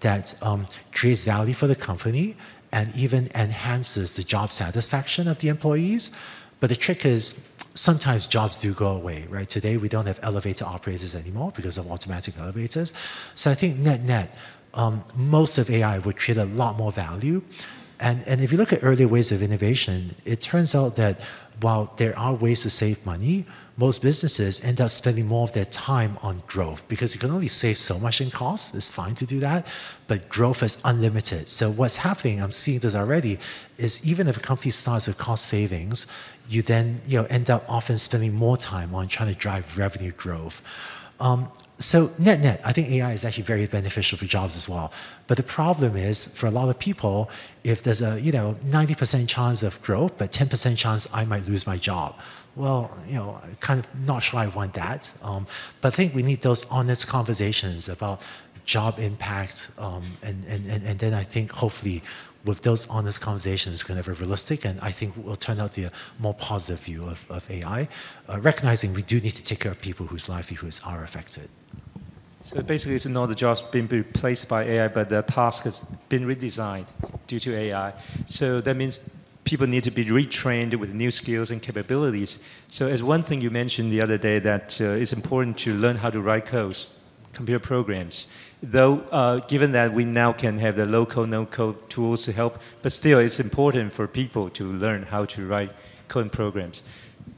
[0.00, 2.36] that um, creates value for the company
[2.72, 6.10] and even enhances the job satisfaction of the employees.
[6.60, 9.48] But the trick is sometimes jobs do go away, right?
[9.48, 12.92] Today we don't have elevator operators anymore because of automatic elevators.
[13.34, 14.36] So I think net net,
[14.74, 17.42] um, most of AI would create a lot more value.
[18.00, 21.20] And, and if you look at earlier ways of innovation, it turns out that
[21.60, 25.64] while there are ways to save money, most businesses end up spending more of their
[25.64, 28.74] time on growth because you can only save so much in costs.
[28.74, 29.66] It's fine to do that,
[30.08, 31.48] but growth is unlimited.
[31.48, 33.38] So what's happening, I'm seeing this already,
[33.78, 36.06] is even if a company starts with cost savings,
[36.48, 40.12] you then you know, end up often spending more time on trying to drive revenue
[40.12, 40.62] growth.
[41.18, 44.92] Um, so net net, I think AI is actually very beneficial for jobs as well.
[45.32, 47.30] But the problem is, for a lot of people,
[47.64, 51.66] if there's a you know 90% chance of growth, but 10% chance I might lose
[51.66, 52.18] my job,
[52.54, 55.10] well, you know, kind of not sure I want that.
[55.22, 55.46] Um,
[55.80, 58.26] but I think we need those honest conversations about
[58.66, 62.02] job impact, um, and, and, and, and then I think hopefully
[62.44, 65.72] with those honest conversations, we can have a realistic and I think will turn out
[65.72, 67.88] the more positive view of, of AI,
[68.28, 71.48] uh, recognizing we do need to take care of people whose livelihoods are affected.
[72.44, 76.26] So basically, it's not the jobs being replaced by AI, but the task has been
[76.26, 76.88] redesigned
[77.26, 77.92] due to AI.
[78.26, 79.10] So that means
[79.44, 82.42] people need to be retrained with new skills and capabilities.
[82.68, 85.96] So as one thing you mentioned the other day that uh, it's important to learn
[85.96, 86.88] how to write codes,
[87.32, 88.28] computer programs
[88.62, 92.92] though uh, given that we now can have the low-code, no-code tools to help, but
[92.92, 95.72] still it's important for people to learn how to write
[96.08, 96.84] code programs.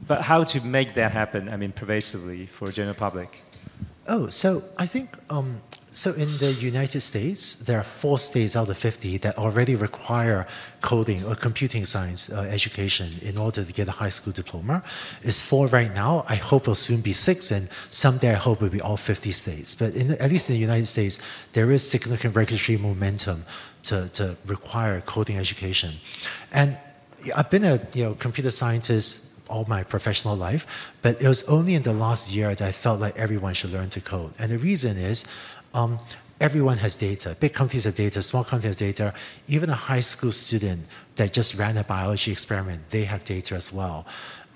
[0.07, 3.41] But how to make that happen, I mean, pervasively for general public?
[4.07, 5.61] Oh, so I think um,
[5.95, 10.45] so in the United States, there are four states out of 50 that already require
[10.81, 14.83] coding or computing science uh, education in order to get a high school diploma.
[15.23, 16.25] It's four right now.
[16.27, 19.73] I hope it'll soon be six, and someday I hope it'll be all 50 states.
[19.73, 21.17] But in, at least in the United States,
[21.53, 23.45] there is significant regulatory momentum
[23.83, 25.93] to, to require coding education.
[26.51, 26.77] And
[27.33, 31.75] I've been a you know, computer scientist all my professional life, but it was only
[31.75, 34.33] in the last year that I felt like everyone should learn to code.
[34.39, 35.25] And the reason is
[35.73, 35.99] um,
[36.39, 37.35] everyone has data.
[37.39, 39.13] Big companies have data, small companies have data.
[39.47, 43.71] Even a high school student that just ran a biology experiment, they have data as
[43.71, 44.05] well.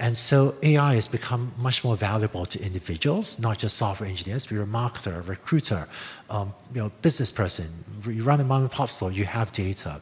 [0.02, 4.49] And so AI has become much more valuable to individuals, not just software engineers.
[4.49, 5.89] You're a marketer, a recruiter,
[6.30, 7.67] um, you know, business person.
[8.08, 10.02] You run a mom and pop store, you have data.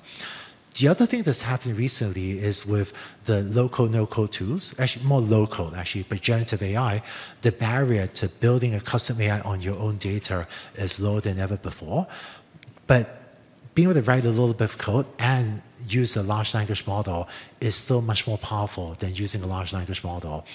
[0.77, 2.93] The other thing that's happened recently is with
[3.25, 7.01] the low-code, no-code tools, actually more low-code actually, but generative AI,
[7.41, 11.57] the barrier to building a custom AI on your own data is lower than ever
[11.57, 12.07] before.
[12.85, 13.05] But
[13.73, 17.27] being able to write a little bit of code and use a large language model
[17.61, 20.45] is still much more powerful than using a large language model.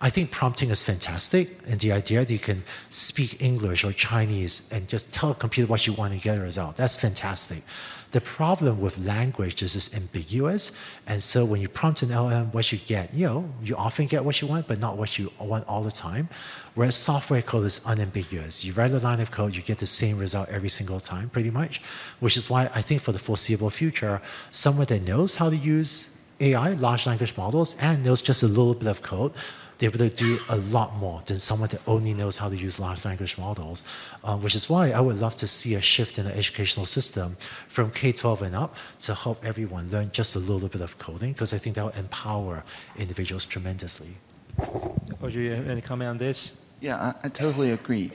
[0.00, 4.68] I think prompting is fantastic, and the idea that you can speak English or Chinese
[4.72, 7.62] and just tell a computer what you want to get a result, that's fantastic.
[8.12, 10.72] The problem with language is it's ambiguous,
[11.06, 14.22] and so when you prompt an LM, what you get, you know, you often get
[14.22, 16.28] what you want, but not what you want all the time.
[16.74, 18.66] Whereas software code is unambiguous.
[18.66, 21.50] You write a line of code, you get the same result every single time, pretty
[21.50, 21.80] much,
[22.20, 24.20] which is why I think for the foreseeable future,
[24.50, 28.74] someone that knows how to use AI, large language models, and knows just a little
[28.74, 29.32] bit of code
[29.82, 32.78] they're able to do a lot more than someone that only knows how to use
[32.78, 33.82] large language models,
[34.22, 37.36] uh, which is why I would love to see a shift in the educational system
[37.68, 41.52] from K-12 and up to help everyone learn just a little bit of coding, because
[41.52, 42.62] I think that will empower
[42.96, 44.10] individuals tremendously.
[45.20, 46.62] Audrey, you have any comment on this?
[46.80, 48.12] Yeah, I, I totally agree.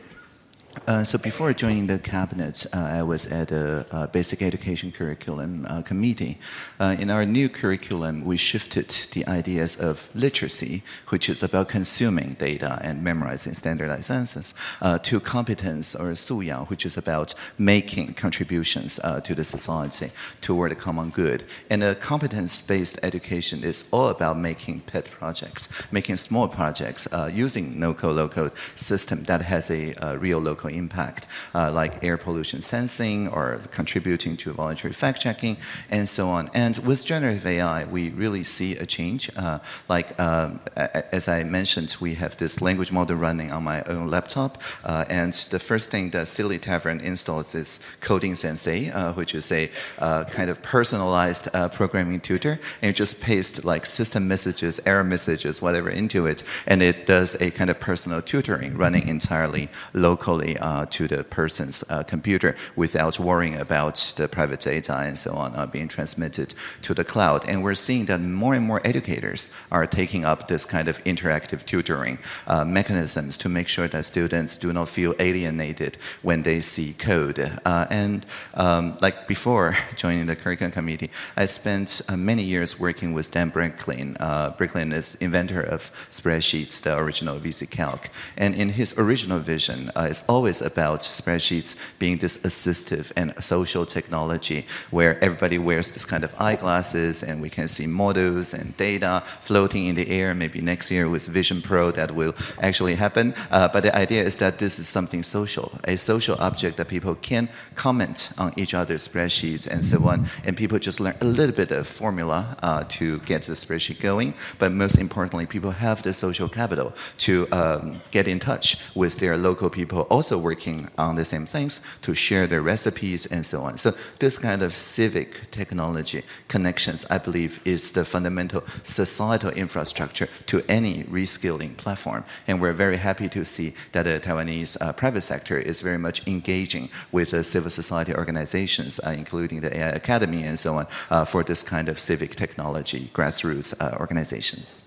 [0.86, 5.66] Uh, so before joining the cabinet, uh, I was at a, a basic education curriculum
[5.70, 6.38] uh, committee.
[6.80, 12.34] Uh, in our new curriculum, we shifted the ideas of literacy, which is about consuming
[12.34, 19.00] data and memorizing standardized answers, uh, to competence or suyang, which is about making contributions
[19.24, 20.12] to the society
[20.42, 21.44] toward a common good.
[21.70, 28.16] And a competence-based education is all about making pet projects, making small projects using no-code,
[28.16, 33.60] low-code system that has a, a real local impact, uh, like air pollution sensing or
[33.72, 35.58] contributing to voluntary fact checking,
[35.90, 36.50] and so on.
[36.54, 39.30] And with generative AI, we really see a change.
[39.36, 44.08] Uh, like, um, as I mentioned, we have this language model running on my own
[44.10, 49.34] laptop, uh, and the first thing that Silly Tavern installs is Coding Sensei, uh, which
[49.36, 54.28] is a uh, kind of personalized uh, programming tutor, and you just paste like system
[54.28, 59.08] messages, error messages, whatever into it, and it does a kind of personal tutoring running
[59.08, 65.18] entirely locally uh, to the person's uh, computer without worrying about the private data and
[65.18, 67.48] so on uh, being transmitted to the cloud.
[67.48, 71.66] And we're seeing that more and more educators are taking up this kind of interactive
[71.66, 76.94] tutoring uh, mechanisms to make sure that students do not feel alienated when they see
[76.94, 77.40] code.
[77.66, 83.14] Uh, and um, like before joining the curriculum committee, I spent uh, many years working
[83.14, 84.18] with Dan Bricklin.
[84.58, 88.06] Bricklin is inventor of spreadsheets, the original VisiCalc.
[88.38, 93.86] And in his original vision, it's always always about spreadsheets being this assistive and social
[93.98, 94.60] technology
[94.92, 99.84] where everybody wears this kind of eyeglasses and we can see models and data floating
[99.90, 100.28] in the air.
[100.44, 102.34] Maybe next year with Vision Pro that will
[102.68, 103.34] actually happen.
[103.50, 107.16] Uh, but the idea is that this is something social, a social object that people
[107.16, 110.18] can comment on each other's spreadsheets and so on.
[110.46, 114.36] And people just learn a little bit of formula uh, to get the spreadsheet going.
[114.60, 116.94] But most importantly, people have the social capital
[117.26, 121.46] to um, get in touch with their local people also also working on the same
[121.46, 123.78] things to share their recipes and so on.
[123.78, 130.64] So this kind of civic technology connections, I believe, is the fundamental societal infrastructure to
[130.68, 132.26] any reskilling platform.
[132.46, 136.28] And we're very happy to see that the Taiwanese uh, private sector is very much
[136.28, 141.24] engaging with the civil society organizations, uh, including the AI Academy and so on, uh,
[141.24, 144.84] for this kind of civic technology grassroots uh, organizations.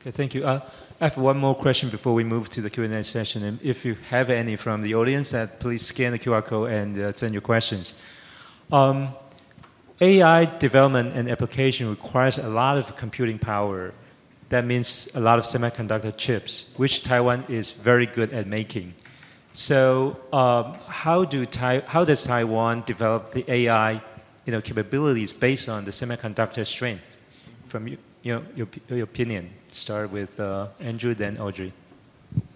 [0.00, 0.44] Okay, thank you.
[1.00, 3.42] Uh, I have one more question before we move to the Q&A session.
[3.44, 6.98] And if you have any from the audience, that please scan the QR code and
[6.98, 7.94] uh, send your questions.
[8.70, 9.14] Um,
[10.00, 13.92] AI development and application requires a lot of computing power.
[14.48, 18.94] That means a lot of semiconductor chips, which Taiwan is very good at making.
[19.52, 21.46] So, um, how, do
[21.86, 24.00] how does Taiwan develop the AI
[24.46, 27.20] you know, capabilities based on the semiconductor strength?
[27.66, 31.72] From you, you know, your, your opinion start with uh, Andrew, then Audrey.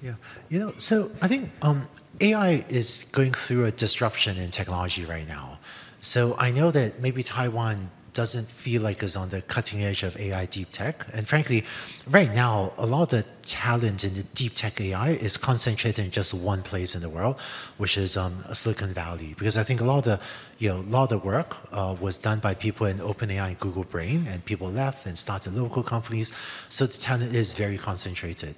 [0.03, 0.15] Yeah,
[0.49, 1.89] you know, so I think um,
[2.21, 5.59] AI is going through a disruption in technology right now.
[6.01, 10.19] So I know that maybe Taiwan doesn't feel like it's on the cutting edge of
[10.19, 11.05] AI deep tech.
[11.13, 11.65] And frankly,
[12.09, 16.11] right now, a lot of the talent in the deep tech AI is concentrated in
[16.11, 17.41] just one place in the world,
[17.77, 19.35] which is um, Silicon Valley.
[19.37, 20.21] Because I think a lot of the,
[20.59, 23.59] you know, a lot of the work uh, was done by people in OpenAI and
[23.59, 26.31] Google Brain, and people left and started local companies.
[26.69, 28.55] So the talent is very concentrated.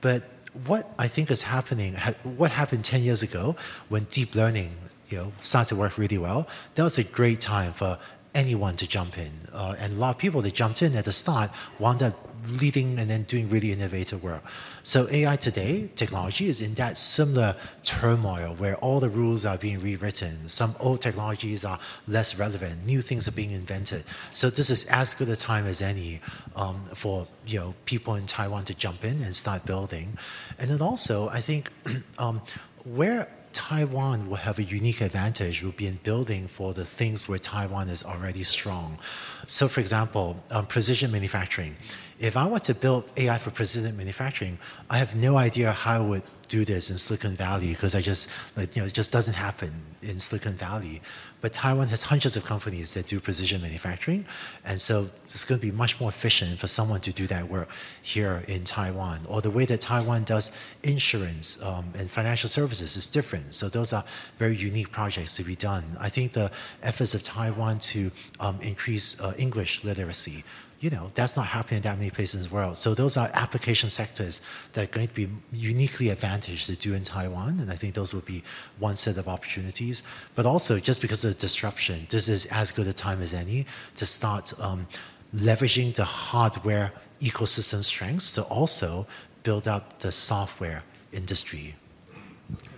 [0.00, 0.22] But
[0.64, 3.56] what I think is happening, what happened 10 years ago
[3.88, 4.76] when deep learning
[5.08, 7.98] you know, started to work really well, that was a great time for
[8.34, 9.32] anyone to jump in.
[9.52, 12.28] Uh, and a lot of people that jumped in at the start wound up
[12.60, 14.42] leading and then doing really innovative work.
[14.82, 17.54] So AI today, technology is in that similar
[17.84, 20.48] turmoil where all the rules are being rewritten.
[20.48, 21.78] Some old technologies are
[22.08, 22.84] less relevant.
[22.84, 24.04] New things are being invented.
[24.32, 26.20] So this is as good a time as any
[26.56, 30.18] um, for you know people in Taiwan to jump in and start building.
[30.58, 31.70] And then also, I think
[32.18, 32.42] um,
[32.84, 37.38] where Taiwan will have a unique advantage will be in building for the things where
[37.38, 38.98] Taiwan is already strong.
[39.46, 41.76] So, for example, um, precision manufacturing.
[42.18, 46.00] If I want to build AI for precision manufacturing, I have no idea how I
[46.00, 49.34] would do this in Silicon Valley because I just, like, you know, it just doesn't
[49.34, 49.72] happen
[50.02, 51.00] in Silicon Valley.
[51.42, 54.24] But Taiwan has hundreds of companies that do precision manufacturing,
[54.64, 57.68] and so it's going to be much more efficient for someone to do that work
[58.00, 59.20] here in Taiwan.
[59.28, 63.54] Or the way that Taiwan does insurance um, and financial services is different.
[63.54, 64.04] So those are
[64.38, 65.84] very unique projects to be done.
[66.00, 66.50] I think the
[66.82, 70.44] efforts of Taiwan to um, increase uh, English literacy
[70.82, 72.76] you know, that's not happening in that many places in the world.
[72.76, 77.04] So those are application sectors that are going to be uniquely advantaged to do in
[77.04, 78.42] Taiwan, and I think those would be
[78.80, 80.02] one set of opportunities.
[80.34, 83.64] But also, just because of the disruption, this is as good a time as any
[83.94, 84.88] to start um,
[85.32, 89.06] leveraging the hardware ecosystem strengths to also
[89.44, 91.76] build up the software industry.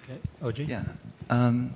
[0.04, 0.58] Okay, OG?
[0.68, 0.84] Yeah.
[1.30, 1.70] Um,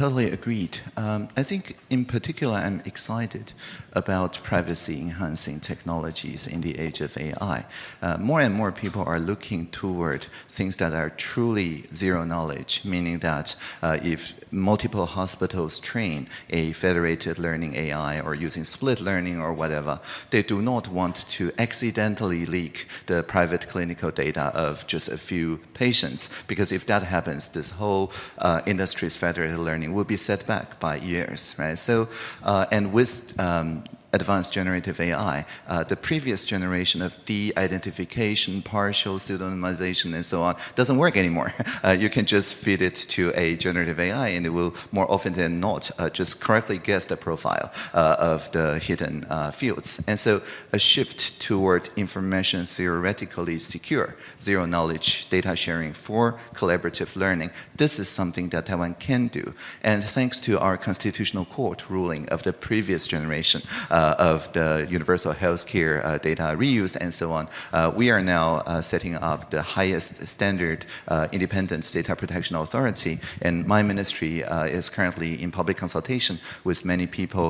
[0.00, 0.78] totally agreed.
[0.96, 3.52] Um, I think, in particular, I'm excited
[3.92, 7.66] about privacy enhancing technologies in the age of AI.
[8.00, 13.18] Uh, more and more people are looking toward things that are truly zero knowledge, meaning
[13.18, 19.52] that uh, if multiple hospitals train a federated learning AI or using split learning or
[19.52, 25.18] whatever, they do not want to accidentally leak the private clinical data of just a
[25.18, 30.46] few patients, because if that happens, this whole uh, industry's federated learning will be set
[30.46, 31.78] back by years, right?
[31.78, 32.08] So,
[32.42, 35.44] uh, and with um, advanced generative AI.
[35.68, 41.52] Uh, the previous generation of de-identification, partial pseudonymization, and so on doesn't work anymore.
[41.82, 45.32] Uh, you can just feed it to a generative AI, and it will more often
[45.32, 50.02] than not uh, just correctly guess the profile uh, of the hidden uh, fields.
[50.06, 50.42] And so,
[50.72, 57.50] a shift toward information theoretically secure, zero knowledge data sharing for collaborative learning.
[57.76, 62.42] This is something that Taiwan can do, and thanks to our constitutional court ruling of
[62.42, 63.62] the previous generation.
[64.00, 68.22] Uh, uh, of the universal healthcare uh, data reuse and so on, uh, we are
[68.22, 70.86] now setting up the highest standard
[71.32, 73.18] independent data protection authority.
[73.42, 74.34] And my ministry
[74.78, 77.46] is currently in public consultation with many people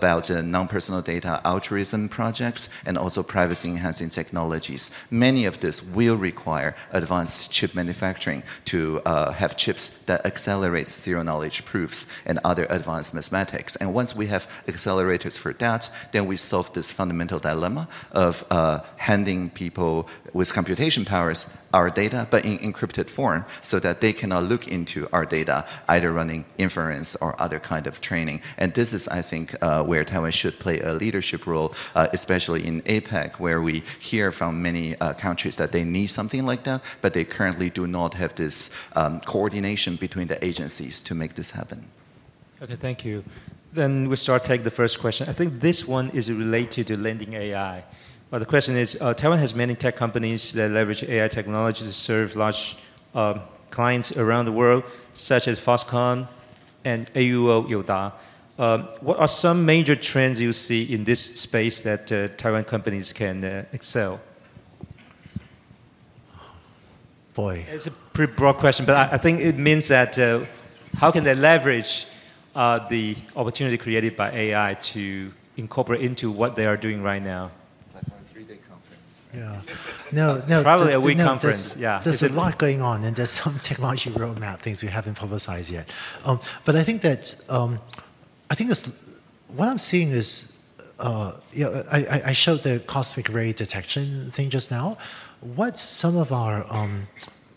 [0.00, 4.90] about non-personal data altruism projects and also privacy enhancing technologies.
[5.10, 11.22] Many of this will require advanced chip manufacturing to uh, have chips that accelerates zero
[11.22, 13.76] knowledge proofs and other advanced mathematics.
[13.76, 17.84] And once we have accelerators for that, that, then we solve this fundamental dilemma
[18.26, 19.94] of uh, handing people
[20.32, 21.40] with computation powers
[21.78, 25.56] our data, but in encrypted form, so that they cannot look into our data,
[25.94, 28.40] either running inference or other kind of training.
[28.56, 32.62] And this is, I think, uh, where Taiwan should play a leadership role, uh, especially
[32.70, 36.80] in APEC, where we hear from many uh, countries that they need something like that,
[37.02, 41.50] but they currently do not have this um, coordination between the agencies to make this
[41.50, 41.80] happen.
[42.62, 43.22] Okay, thank you.
[43.72, 45.28] Then we start take the first question.
[45.28, 47.84] I think this one is related to Landing AI.
[48.30, 51.92] Well, the question is, uh, Taiwan has many tech companies that leverage AI technology to
[51.92, 52.76] serve large
[53.14, 53.38] uh,
[53.70, 56.26] clients around the world, such as Foxconn
[56.84, 58.12] and AUO Youdao.
[58.58, 63.12] Uh, what are some major trends you see in this space that uh, Taiwan companies
[63.12, 64.20] can uh, excel?
[67.34, 67.64] Boy.
[67.70, 70.44] It's a pretty broad question, but I, I think it means that uh,
[70.94, 72.06] how can they leverage
[72.58, 77.52] uh, the opportunity created by AI to incorporate into what they are doing right now?
[79.32, 79.60] Yeah.
[80.10, 80.62] No, no.
[80.72, 81.74] Probably a week no, conference.
[81.74, 82.00] There's, yeah.
[82.02, 85.94] There's a lot going on, and there's some technology roadmap things we haven't publicized yet.
[86.24, 87.78] Um, but I think that um,
[88.50, 88.90] I think it's,
[89.54, 90.58] what I'm seeing is,
[90.98, 94.98] uh, you know, I, I showed the cosmic ray detection thing just now.
[95.40, 97.06] What some of our um,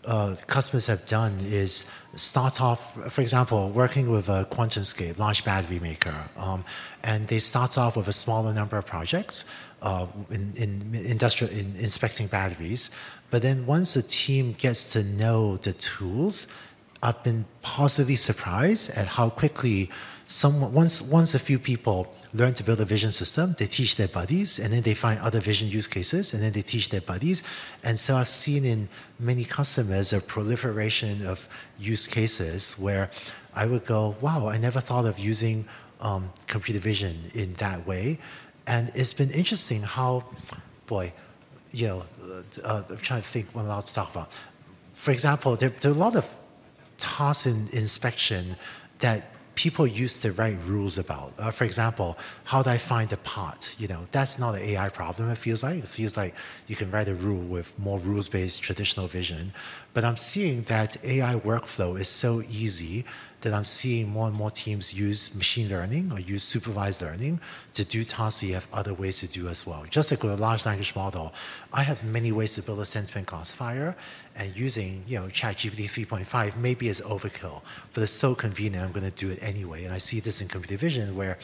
[0.04, 5.78] uh, customers have done is start off, for example, working with a QuantumScape, large battery
[5.78, 6.64] maker, um,
[7.04, 9.44] and they start off with a smaller number of projects
[9.80, 12.90] uh, in, in industrial in inspecting batteries.
[13.30, 16.48] But then once the team gets to know the tools,
[17.02, 19.90] I've been positively surprised at how quickly
[20.32, 21.98] someone once once a few people
[22.32, 25.40] learn to build a vision system, they teach their buddies, and then they find other
[25.40, 27.42] vision use cases, and then they teach their buddies.
[27.84, 31.46] And so I've seen in many customers a proliferation of
[31.78, 33.10] use cases where
[33.54, 35.66] I would go, wow, I never thought of using
[36.00, 38.18] um, computer vision in that way.
[38.66, 40.24] And it's been interesting how,
[40.86, 41.12] boy,
[41.72, 42.04] you know,
[42.64, 44.32] uh, I'm trying to think what else to talk about.
[44.94, 46.26] For example, there, there are a lot of
[46.96, 48.56] tasks in inspection
[49.00, 51.32] that people used to write rules about.
[51.38, 53.74] Uh, for example, how do I find a pot?
[53.78, 55.30] You know, that's not an AI problem.
[55.30, 56.34] It feels like it feels like
[56.66, 59.52] you can write a rule with more rules-based traditional vision.
[59.94, 63.04] But I'm seeing that AI workflow is so easy
[63.42, 67.40] that I'm seeing more and more teams use machine learning or use supervised learning
[67.74, 69.84] to do tasks you have other ways to do as well.
[69.90, 71.34] Just like with a large language model,
[71.72, 73.96] I have many ways to build a sentiment classifier,
[74.36, 77.62] and using you know ChatGPT 3.5 maybe is overkill,
[77.92, 78.84] but it's so convenient.
[78.86, 81.38] I'm going to do it anyway, and I see this in computer vision where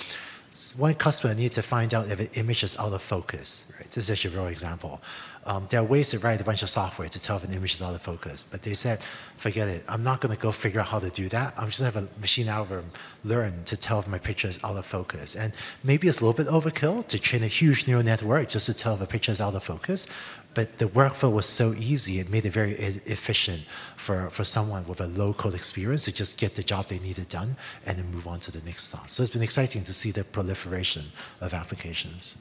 [0.76, 3.70] one customer needs to find out if an image is out of focus.
[3.76, 3.90] Right?
[3.90, 5.00] This is actually a real example.
[5.48, 7.72] Um, there are ways to write a bunch of software to tell if an image
[7.72, 9.02] is out of focus, but they said,
[9.38, 9.82] forget it.
[9.88, 11.54] I'm not going to go figure out how to do that.
[11.56, 12.90] I'm just going to have a machine algorithm
[13.24, 15.34] learn to tell if my picture is out of focus.
[15.34, 18.74] And maybe it's a little bit overkill to train a huge neural network just to
[18.74, 20.06] tell if a picture is out of focus,
[20.52, 22.72] but the workflow was so easy, it made it very
[23.06, 23.62] efficient
[23.96, 27.30] for, for someone with a low code experience to just get the job they needed
[27.30, 29.12] done and then move on to the next task.
[29.12, 31.06] So it's been exciting to see the proliferation
[31.40, 32.36] of applications.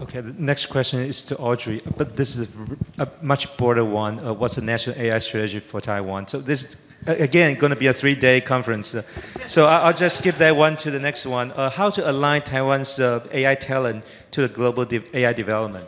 [0.00, 2.48] Okay, the next question is to Audrey, but this is
[2.98, 4.18] a, a much broader one.
[4.18, 6.26] Uh, what's the national AI strategy for Taiwan?
[6.26, 6.76] So this is,
[7.06, 8.94] again, going to be a three-day conference.
[8.94, 9.02] Uh,
[9.46, 11.52] so I, will just skip that one to the next one.
[11.52, 15.86] Uh, how to align Taiwan's uh, AI talent to the global de AI development,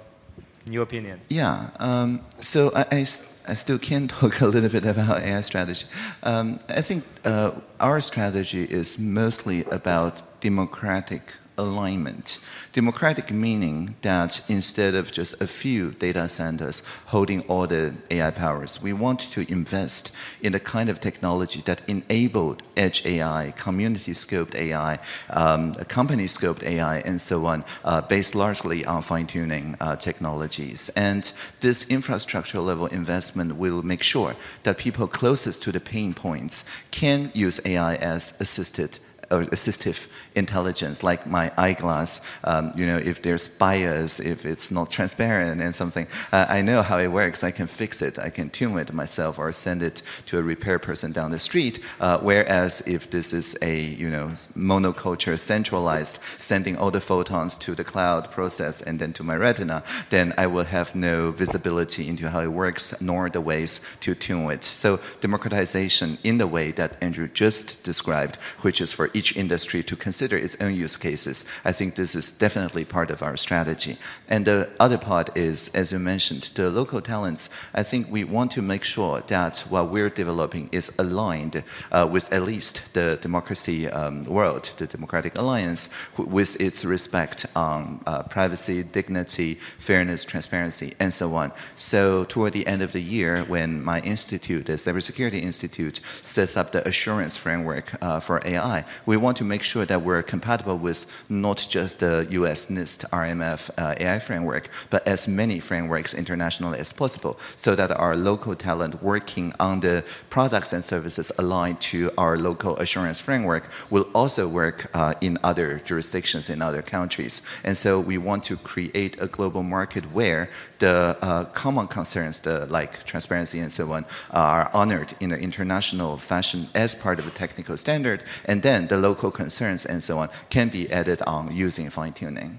[0.66, 1.18] in your opinion?
[1.30, 3.06] Yeah, um, so I, I,
[3.48, 5.86] I, still can talk a little bit about AI strategy.
[6.22, 12.38] Um, I think uh, our strategy is mostly about democratic alignment.
[12.72, 18.82] Democratic meaning that instead of just a few data centers holding all the AI powers,
[18.82, 24.54] we want to invest in the kind of technology that enabled edge AI, community scoped
[24.54, 24.98] AI,
[25.30, 30.88] um, company scoped AI, and so on, uh, based largely on fine tuning uh, technologies.
[30.96, 31.30] And
[31.60, 37.30] this infrastructure level investment will make sure that people closest to the pain points can
[37.34, 38.98] use AI as assisted
[39.40, 42.20] assistive intelligence, like my eyeglass.
[42.44, 46.82] Um, you know, if there's bias, if it's not transparent and something, uh, I know
[46.82, 47.44] how it works.
[47.44, 48.18] I can fix it.
[48.18, 51.80] I can tune it myself or send it to a repair person down the street.
[52.00, 57.74] Uh, whereas if this is a you know monoculture centralized, sending all the photons to
[57.74, 62.28] the cloud process and then to my retina, then I will have no visibility into
[62.30, 64.64] how it works nor the ways to tune it.
[64.64, 69.82] So democratization in the way that Andrew just described, which is for each each industry
[69.84, 71.44] to consider its own use cases.
[71.64, 73.94] I think this is definitely part of our strategy.
[74.28, 77.42] And the other part is, as you mentioned, the local talents.
[77.72, 81.62] I think we want to make sure that what we're developing is aligned
[81.92, 85.82] uh, with at least the democracy um, world, the Democratic Alliance,
[86.16, 91.52] with its respect on uh, privacy, dignity, fairness, transparency, and so on.
[91.76, 96.72] So toward the end of the year, when my institute, the Cybersecurity Institute, sets up
[96.72, 101.00] the assurance framework uh, for AI, we want to make sure that we're compatible with
[101.28, 106.94] not just the US NIST RMF uh, AI framework, but as many frameworks internationally as
[106.94, 112.38] possible, so that our local talent working on the products and services aligned to our
[112.38, 117.42] local assurance framework will also work uh, in other jurisdictions in other countries.
[117.64, 120.48] And so we want to create a global market where
[120.78, 126.16] the uh, common concerns, the like transparency and so on, are honored in an international
[126.16, 130.28] fashion as part of a technical standard, and then the local concerns and so on
[130.48, 132.58] can be added on using fine tuning.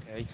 [0.00, 0.26] Okay.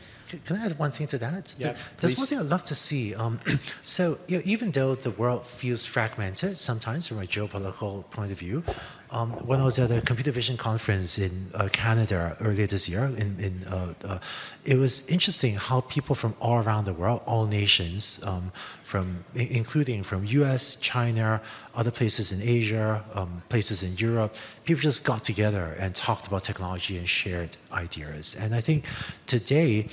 [0.44, 1.56] Can I add one thing to that?
[1.58, 3.14] Yeah, There's one thing I'd love to see.
[3.14, 3.40] Um,
[3.82, 8.38] so, you know, even though the world feels fragmented sometimes from a geopolitical point of
[8.38, 8.62] view,
[9.10, 13.04] um, when I was at a computer vision conference in uh, Canada earlier this year,
[13.04, 14.18] in, in uh, uh,
[14.64, 18.52] it was interesting how people from all around the world, all nations, um,
[18.84, 21.40] from including from U.S., China,
[21.74, 26.42] other places in Asia, um, places in Europe, people just got together and talked about
[26.42, 28.36] technology and shared ideas.
[28.38, 28.84] And I think
[29.26, 29.88] today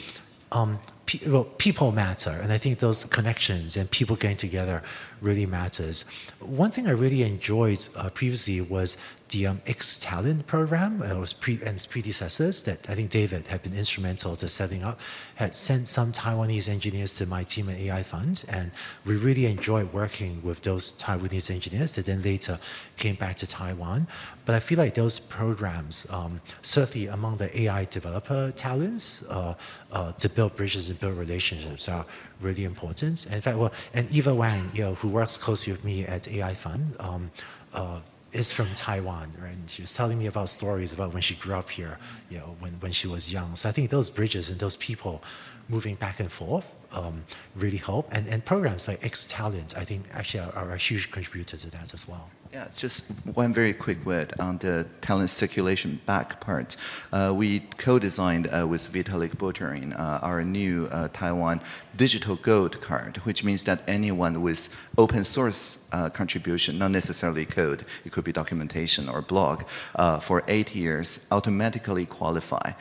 [0.51, 4.83] um, pe well, people matter, and I think those connections and people getting together
[5.21, 6.05] really matters.
[6.39, 8.97] One thing I really enjoyed uh, previously was
[9.29, 11.01] the um, X Talent program.
[11.01, 14.83] Uh, was pre- and its predecessors that I think David had been instrumental to setting
[14.83, 14.99] up.
[15.35, 18.71] Had sent some Taiwanese engineers to my team at AI Fund, and
[19.05, 22.59] we really enjoyed working with those Taiwanese engineers that then later
[22.97, 24.07] came back to Taiwan.
[24.45, 29.55] But I feel like those programs, um, certainly among the AI developer talents, uh,
[29.91, 32.05] uh, to build bridges and build relationships, are
[32.41, 33.25] really important.
[33.25, 36.27] And in fact, well, and Eva Wang, you know, who works closely with me at
[36.27, 36.95] AI Fund.
[36.99, 37.31] Um,
[37.73, 37.99] uh,
[38.35, 39.53] is from Taiwan, right?
[39.53, 41.97] And she was telling me about stories about when she grew up here,
[42.29, 43.55] you know, when, when she was young.
[43.55, 45.23] So I think those bridges and those people
[45.69, 47.23] moving back and forth um,
[47.55, 48.09] really help.
[48.11, 51.71] And, and programs like X Talent, I think, actually are, are a huge contributor to
[51.71, 52.29] that as well.
[52.55, 53.03] Yeah, just
[53.33, 56.77] one very quick word on the talent circulation back part.
[57.11, 61.59] Uh, we co-designed uh, with Vitalik Buterin uh, our new uh, Taiwan
[61.97, 67.83] digital gold card, which means that anyone with open source uh, contribution, not necessarily code,
[68.05, 69.63] it could be documentation or blog,
[69.95, 72.71] uh, for eight years automatically qualify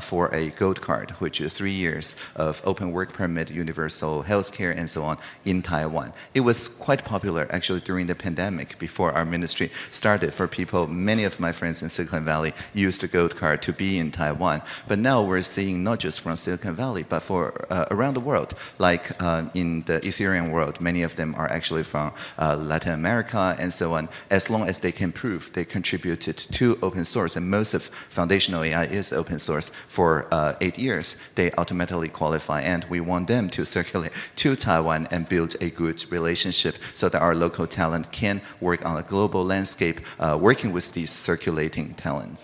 [0.00, 4.70] for a gold card, which is three years of open work permit, universal health care,
[4.70, 6.12] and so on in Taiwan.
[6.34, 10.86] It was quite popular actually during the pandemic before our ministry started for people.
[10.86, 14.62] Many of my friends in Silicon Valley used the gold card to be in Taiwan.
[14.88, 18.54] But now we're seeing not just from Silicon Valley, but for uh, around the world,
[18.78, 23.56] like uh, in the Ethereum world, many of them are actually from uh, Latin America
[23.58, 24.08] and so on.
[24.30, 28.62] As long as they can prove they contributed to open source, and most of foundational
[28.62, 32.60] AI is open source for uh, eight years, they automatically qualify.
[32.60, 37.20] And we want them to circulate to Taiwan and build a good relationship so that
[37.20, 42.42] our local talent can work on a global landscape uh, working with these circulating talents.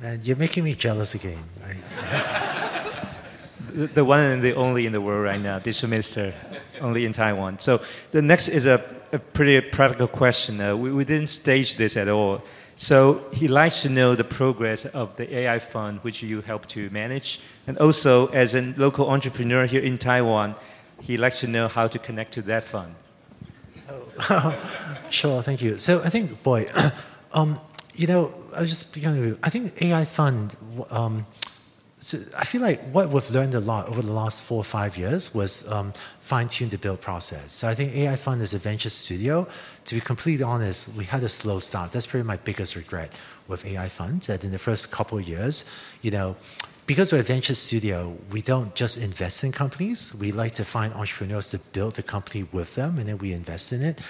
[0.00, 1.44] Man, you're making me jealous again.
[3.78, 6.32] the, the one and the only in the world right now, digital minister,
[6.80, 7.58] only in Taiwan.
[7.58, 7.72] So
[8.16, 8.76] the next is a,
[9.12, 10.52] a pretty practical question.
[10.60, 12.40] Uh, we, we didn't stage this at all.
[12.76, 12.96] So
[13.40, 17.40] he likes to know the progress of the AI fund, which you help to manage.
[17.66, 20.54] And also, as a local entrepreneur here in Taiwan,
[21.08, 22.94] he likes to know how to connect to that fund.
[25.10, 25.78] Sure, thank you.
[25.78, 26.66] So I think, boy,
[27.32, 27.58] um,
[27.94, 30.54] you know, I was just beginning I think AI fund,
[30.90, 31.26] um,
[32.00, 34.96] so I feel like what we've learned a lot over the last four or five
[34.96, 37.52] years was um, fine-tune the build process.
[37.52, 39.48] So I think AI Fund is a venture studio.
[39.86, 41.90] To be completely honest, we had a slow start.
[41.90, 44.22] That's probably my biggest regret with AI Fund.
[44.22, 45.64] That in the first couple of years,
[46.00, 46.36] you know,
[46.88, 50.14] because we're a venture studio, we don't just invest in companies.
[50.14, 53.74] We like to find entrepreneurs to build the company with them, and then we invest
[53.74, 54.00] in it.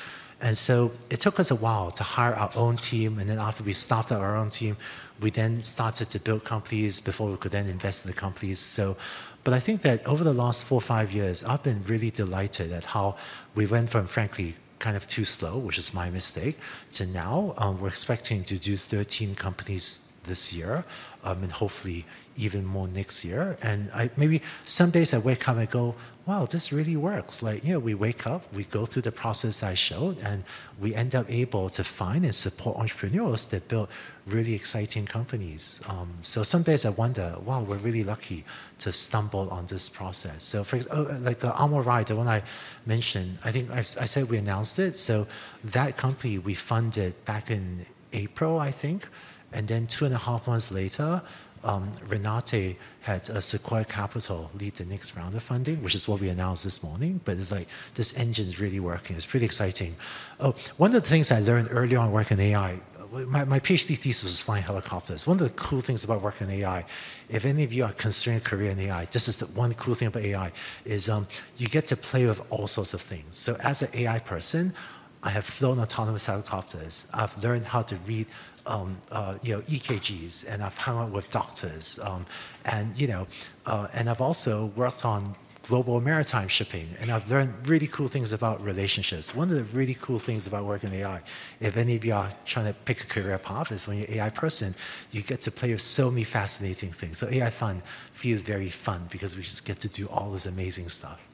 [0.40, 3.18] And so it took us a while to hire our own team.
[3.18, 4.76] And then after we started our own team,
[5.20, 8.60] we then started to build companies before we could then invest in the companies.
[8.60, 8.96] So,
[9.42, 12.70] but I think that over the last four or five years, I've been really delighted
[12.70, 13.16] at how
[13.56, 16.56] we went from, frankly, kind of too slow, which is my mistake,
[16.92, 20.84] to now um, we're expecting to do 13 companies this year
[21.24, 22.04] um, and hopefully
[22.38, 23.58] even more next year.
[23.62, 25.94] And I, maybe some days I wake up and go,
[26.28, 27.42] wow, this really works.
[27.42, 30.44] Like, you know, we wake up, we go through the process I showed, and
[30.78, 33.88] we end up able to find and support entrepreneurs that build
[34.26, 35.80] really exciting companies.
[35.88, 38.44] Um, so some days I wonder, wow, we're really lucky
[38.80, 40.44] to stumble on this process.
[40.44, 42.42] So for oh, like the Amorai, the one I
[42.84, 44.98] mentioned, I think I, I said we announced it.
[44.98, 45.26] So
[45.64, 49.08] that company we funded back in April, I think.
[49.50, 51.22] And then two and a half months later,
[51.64, 56.20] um, Renate had uh, Sequoia Capital lead the next round of funding, which is what
[56.20, 57.20] we announced this morning.
[57.24, 59.16] But it's like this engine is really working.
[59.16, 59.94] It's pretty exciting.
[60.40, 62.80] Oh, one of the things I learned early on working in AI,
[63.10, 65.26] my, my PhD thesis was flying helicopters.
[65.26, 66.84] One of the cool things about working in AI,
[67.28, 69.94] if any of you are considering a career in AI, this is the one cool
[69.94, 70.52] thing about AI,
[70.84, 73.36] is um, you get to play with all sorts of things.
[73.36, 74.74] So as an AI person,
[75.22, 77.08] I have flown autonomous helicopters.
[77.12, 78.26] I've learned how to read
[78.68, 82.24] um, uh, you know, EKGs, and I've hung out with doctors, um,
[82.66, 83.26] and you know,
[83.66, 88.32] uh, and I've also worked on global maritime shipping, and I've learned really cool things
[88.32, 89.34] about relationships.
[89.34, 91.20] One of the really cool things about working in AI,
[91.60, 94.14] if any of you are trying to pick a career path, is when you're an
[94.14, 94.74] AI person,
[95.10, 97.18] you get to play with so many fascinating things.
[97.18, 100.88] So AI Fund feels very fun because we just get to do all this amazing
[100.88, 101.26] stuff.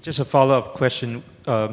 [0.00, 1.24] Just a follow-up question.
[1.46, 1.72] Uh,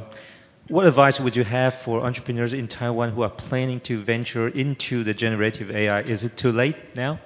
[0.69, 5.03] what advice would you have for entrepreneurs in Taiwan who are planning to venture into
[5.03, 6.01] the generative AI?
[6.01, 7.19] Is it too late now?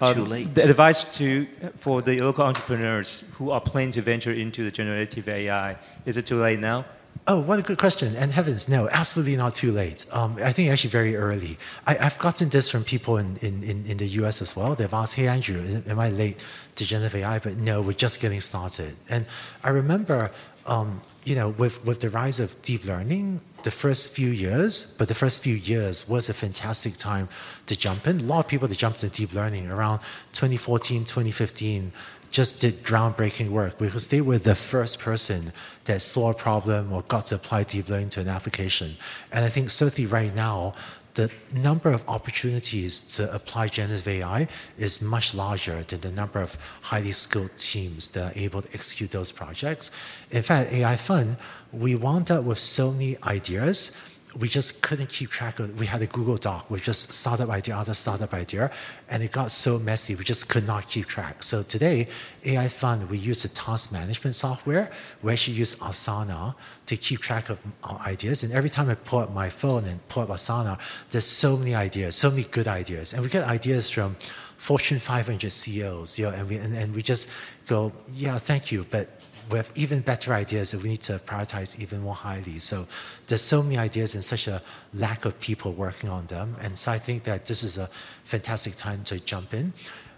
[0.00, 0.54] Um, too late.
[0.54, 1.46] The advice to
[1.76, 6.26] for the local entrepreneurs who are planning to venture into the generative AI is it
[6.26, 6.84] too late now?
[7.26, 8.16] Oh, what a good question.
[8.16, 10.06] And heavens, no, absolutely not too late.
[10.12, 11.58] Um, I think actually very early.
[11.86, 14.74] I, have gotten this from people in, in, in, in, the US as well.
[14.74, 16.42] They've asked, hey, Andrew, am I late
[16.84, 17.38] generative AI?
[17.38, 18.96] But no, we're just getting started.
[19.08, 19.26] And
[19.62, 20.30] I remember
[20.68, 25.08] um, you know, with, with the rise of deep learning, the first few years, but
[25.08, 27.28] the first few years was a fantastic time
[27.66, 28.20] to jump in.
[28.20, 29.98] A lot of people that jumped into deep learning around
[30.34, 31.92] 2014, 2015
[32.30, 35.52] just did groundbreaking work because they were the first person
[35.86, 38.94] that saw a problem or got to apply deep learning to an application.
[39.32, 40.74] And I think certainly right now,
[41.18, 44.46] the number of opportunities to apply generative AI
[44.78, 49.10] is much larger than the number of highly skilled teams that are able to execute
[49.10, 49.90] those projects.
[50.30, 51.36] In fact, AI Fund,
[51.72, 53.96] we wound up with so many ideas
[54.36, 55.78] we just couldn't keep track of.
[55.78, 58.70] We had a Google Doc with just startup idea, other startup idea,
[59.08, 60.14] and it got so messy.
[60.14, 61.42] We just could not keep track.
[61.42, 62.08] So today,
[62.44, 64.90] AI Fund, we use a task management software.
[65.22, 66.54] We actually use Asana
[66.86, 68.42] to keep track of our ideas.
[68.42, 70.78] And every time I pull up my phone and pull up Asana,
[71.10, 74.16] there's so many ideas, so many good ideas, and we get ideas from
[74.58, 77.30] Fortune 500 CEOs, you know, and we and, and we just
[77.66, 79.17] go, yeah, thank you, but
[79.50, 82.58] we have even better ideas that we need to prioritize even more highly.
[82.58, 82.86] So
[83.26, 84.62] there's so many ideas and such a
[84.94, 86.56] lack of people working on them.
[86.60, 87.88] And so I think that this is a
[88.24, 89.72] fantastic time to jump in.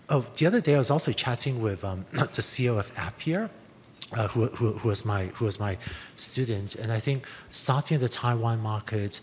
[0.09, 3.51] Oh, the other day I was also chatting with um, the CEO of Appier,
[4.17, 5.79] uh, who, who, who, was my, who was my
[6.17, 6.75] student.
[6.75, 9.21] And I think starting the Taiwan market,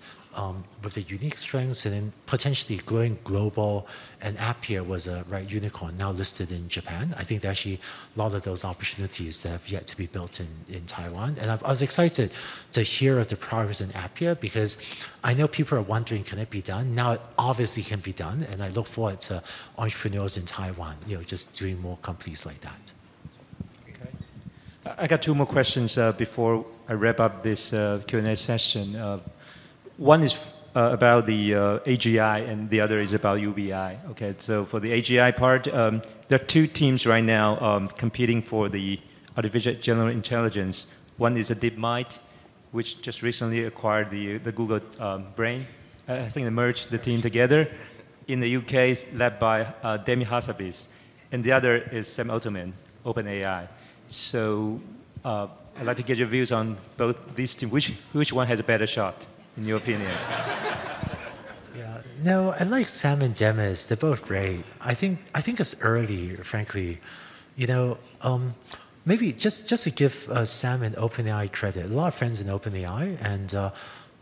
[0.83, 3.87] with the unique strengths and then potentially growing global.
[4.21, 7.13] And Appier was a right unicorn now listed in Japan.
[7.17, 7.79] I think there actually
[8.15, 10.47] a lot of those opportunities that have yet to be built in,
[10.85, 11.35] Taiwan.
[11.41, 12.31] And I, was excited
[12.71, 14.77] to hear of the progress in Appier because
[15.23, 16.95] I know people are wondering, can it be done?
[16.95, 18.45] Now it obviously can be done.
[18.51, 19.43] And I look forward to
[19.77, 22.93] entrepreneurs in Taiwan, you know, just doing more companies like that.
[23.89, 24.11] Okay.
[24.97, 28.95] I got two more questions uh, before I wrap up this uh, Q&A session.
[29.97, 33.97] One is uh, about the uh, AGI and the other is about UBI.
[34.11, 38.43] Okay, so for the AGI part, um, there are two teams right now um, competing
[38.43, 38.99] for the
[39.35, 40.85] artificial general intelligence.
[41.17, 42.19] One is a DeepMind,
[42.71, 45.65] which just recently acquired the, the Google um, Brain.
[46.07, 47.67] I think they merged the team together.
[48.27, 50.89] In the UK, led by uh, Demis Hassabis.
[51.31, 53.67] And the other is Sam Altman, OpenAI.
[54.07, 54.79] So
[55.25, 55.47] uh,
[55.79, 57.71] I'd like to get your views on both these teams.
[57.71, 59.27] Which, which one has a better shot?
[59.57, 60.11] In your opinion?
[61.75, 63.85] yeah, no, I like Sam and Demis.
[63.85, 64.63] They're both great.
[64.81, 66.99] I think I think it's early, frankly.
[67.55, 68.55] You know, um,
[69.05, 71.85] maybe just just to give uh, Sam and OpenAI credit.
[71.85, 73.71] A lot of friends in OpenAI, and uh,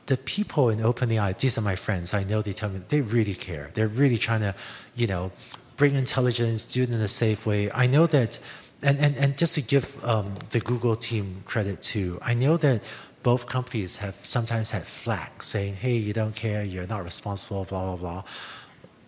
[0.06, 1.38] the people in OpenAI.
[1.38, 2.14] These are my friends.
[2.14, 3.70] I know they tell me they really care.
[3.74, 4.56] They're really trying to,
[4.96, 5.32] you know,
[5.78, 7.72] bring intelligence, do it in a safe way.
[7.72, 8.40] I know that.
[8.82, 12.84] And, and, and just to give um, the Google team credit too, I know that
[13.26, 17.84] both companies have sometimes had flack saying, hey, you don't care, you're not responsible, blah,
[17.84, 18.24] blah, blah.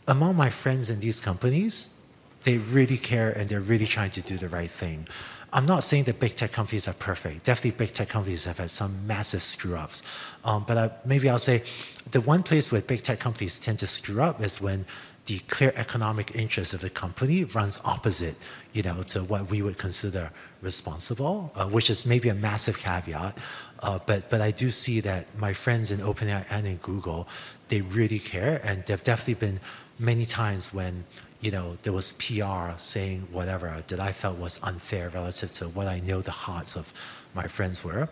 [0.08, 2.02] Among my friends in these companies,
[2.42, 5.08] they really care and they're really trying to do the right thing.
[5.54, 7.44] I'm not saying that big tech companies are perfect.
[7.44, 10.02] Definitely, big tech companies have had some massive screw ups.
[10.44, 11.62] Um, but I, maybe I'll say
[12.10, 14.88] the one place where big tech companies tend to screw up is when
[15.28, 18.36] the clear economic interest of the company runs opposite,
[18.74, 23.38] you know, to what we would consider responsible, uh, which is maybe a massive caveat.
[23.80, 27.28] Uh, but, but I do see that my friends in OpenAI and in Google,
[27.68, 28.60] they really care.
[28.64, 29.60] And there have definitely been
[30.00, 31.06] many times when,
[31.42, 35.88] you know, there was PR saying whatever that I felt was unfair relative to what
[35.88, 36.94] I know the hearts of
[37.34, 38.10] my friends were.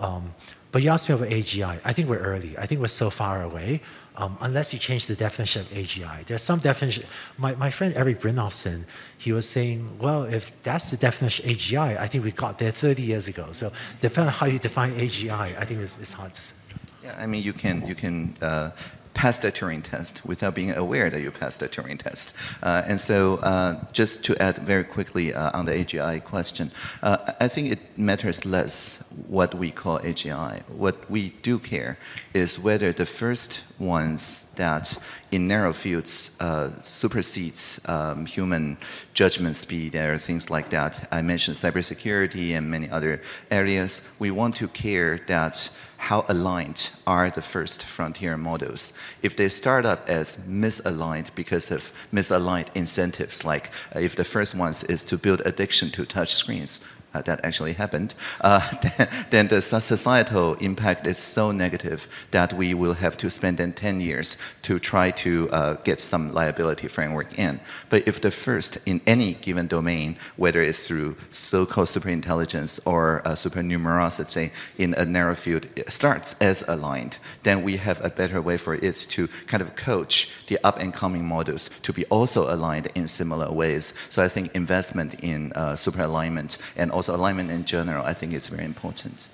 [0.00, 0.34] Um,
[0.74, 1.80] but you asked me about AGI.
[1.84, 2.58] I think we're early.
[2.58, 3.80] I think we're so far away
[4.16, 6.24] um, unless you change the definition of AGI.
[6.26, 7.04] There's some definition.
[7.38, 8.84] My, my friend Eric Brynjolfsson,
[9.16, 12.72] he was saying, well, if that's the definition of AGI, I think we got there
[12.72, 13.52] 30 years ago.
[13.52, 13.70] So
[14.00, 16.56] depending on how you define AGI, I think it's, it's hard to say.
[17.04, 18.72] Yeah, I mean, you can you can uh,
[19.14, 22.36] pass the Turing test without being aware that you passed the Turing test.
[22.62, 26.70] Uh, and so, uh, just to add very quickly uh, on the AGI question,
[27.02, 30.68] uh, I think it matters less what we call AGI.
[30.68, 31.96] What we do care
[32.34, 34.96] is whether the first ones that
[35.30, 38.76] in narrow fields uh, supersedes um, human
[39.14, 41.08] judgment speed or things like that.
[41.10, 44.02] I mentioned cybersecurity and many other areas.
[44.18, 45.70] We want to care that
[46.04, 48.92] how aligned are the first frontier models.
[49.22, 54.54] If they start up as misaligned because of misaligned incentives, like uh, if the first
[54.54, 56.80] ones is to build addiction to touch screens,
[57.14, 62.74] uh, that actually happened, uh, then, then, the societal impact is so negative that we
[62.74, 67.38] will have to spend then 10 years to try to uh, get some liability framework
[67.38, 67.60] in.
[67.90, 74.50] But if the first in any given domain, whether it's through so-called superintelligence or supernumerosity
[74.78, 78.94] in a narrow field, starts as aligned, then we have a better way for it
[78.94, 83.50] to kind of coach the up and coming models to be also aligned in similar
[83.50, 83.92] ways.
[84.08, 88.14] So I think investment in uh, super alignment and also also alignment in general, I
[88.14, 89.28] think it's very important.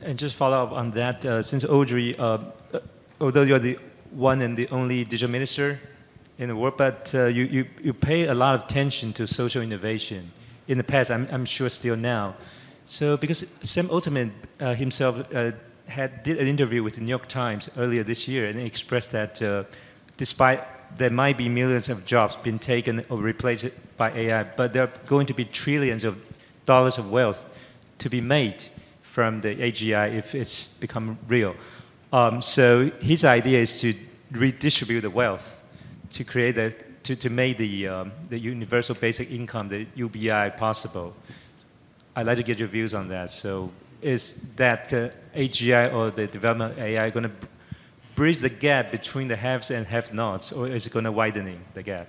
[0.00, 2.38] And just follow up on that, uh, since Audrey, uh,
[2.72, 2.80] uh,
[3.20, 3.78] although you're the
[4.10, 5.80] one and the only digital minister
[6.38, 9.60] in the world, but uh, you, you, you pay a lot of attention to social
[9.60, 10.30] innovation.
[10.66, 12.36] In the past, I'm, I'm sure still now.
[12.86, 15.52] So because Sam Altman uh, himself uh,
[15.88, 19.66] had did an interview with the New York Times earlier this year, and expressed that
[20.16, 20.60] despite
[20.96, 24.92] there might be millions of jobs being taken or replaced by AI, but there are
[25.06, 26.16] going to be trillions of
[26.68, 27.42] dollars of wealth
[27.98, 28.60] to be made
[29.02, 31.54] from the AGI if it's become real.
[32.12, 33.94] Um, so his idea is to
[34.30, 35.64] redistribute the wealth
[36.10, 36.70] to create a,
[37.02, 41.14] to, to make the, um, the universal basic income, the UBI, possible.
[42.14, 43.30] I'd like to get your views on that.
[43.30, 43.70] So
[44.02, 44.22] is
[44.56, 47.32] that uh, AGI or the development AI going to
[48.14, 51.82] bridge the gap between the haves and have-nots, or is it going to widening the
[51.82, 52.08] gap?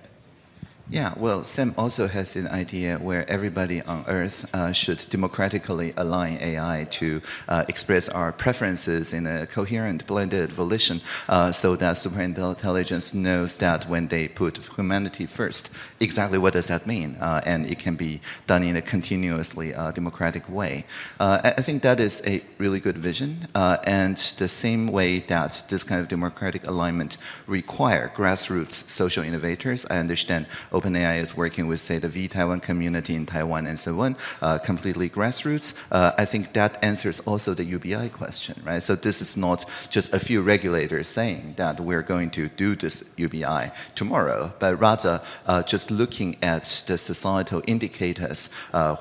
[0.92, 6.40] Yeah, well, Sam also has an idea where everybody on Earth uh, should democratically align
[6.42, 13.14] AI to uh, express our preferences in a coherent, blended volition uh, so that superintelligence
[13.14, 17.16] knows that when they put humanity first, exactly what does that mean?
[17.22, 20.86] Uh, and it can be done in a continuously uh, democratic way.
[21.20, 23.48] Uh, I think that is a really good vision.
[23.54, 29.98] and the same way that this kind of democratic alignment require grassroots social innovators, I
[29.98, 30.48] understand
[30.80, 35.10] OpenAI is working with, say, the vTaiwan community in Taiwan and so on, uh, completely
[35.10, 35.74] grassroots.
[35.92, 38.82] Uh, I think that answers also the UBI question, right?
[38.82, 43.10] So this is not just a few regulators saying that we're going to do this
[43.18, 48.50] UBI tomorrow, but rather uh, just looking at the societal indicators,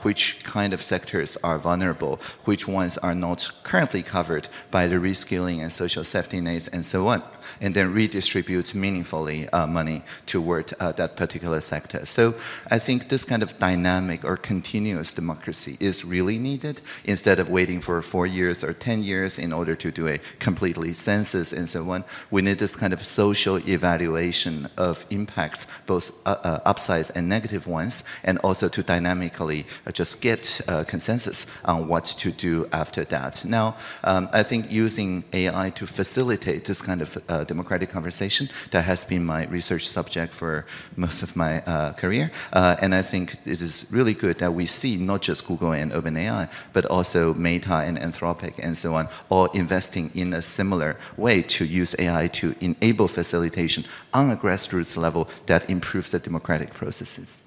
[0.03, 5.61] which kind of sectors are vulnerable, which ones are not currently covered by the reskilling
[5.61, 7.23] and social safety nets and so on,
[7.61, 12.01] and then redistribute meaningfully uh, money toward uh, that particular sector.
[12.07, 12.35] So
[12.77, 17.81] I think this kind of dynamic or continuous democracy is really needed instead of waiting
[17.81, 21.81] for four years or 10 years in order to do a completely census and so
[21.95, 22.05] on.
[22.31, 27.67] We need this kind of social evaluation of impacts, both uh, uh, upsides and negative
[27.67, 33.05] ones, and also to dynamically uh, just get uh, consensus on what to do after
[33.05, 33.45] that.
[33.45, 38.85] Now, um, I think using AI to facilitate this kind of uh, democratic conversation, that
[38.85, 40.67] has been my research subject for
[40.97, 42.31] most of my uh, career.
[42.53, 45.93] Uh, and I think it is really good that we see not just Google and
[45.93, 51.43] OpenAI, but also Meta and Anthropic and so on, all investing in a similar way
[51.43, 57.45] to use AI to enable facilitation on a grassroots level that improves the democratic processes.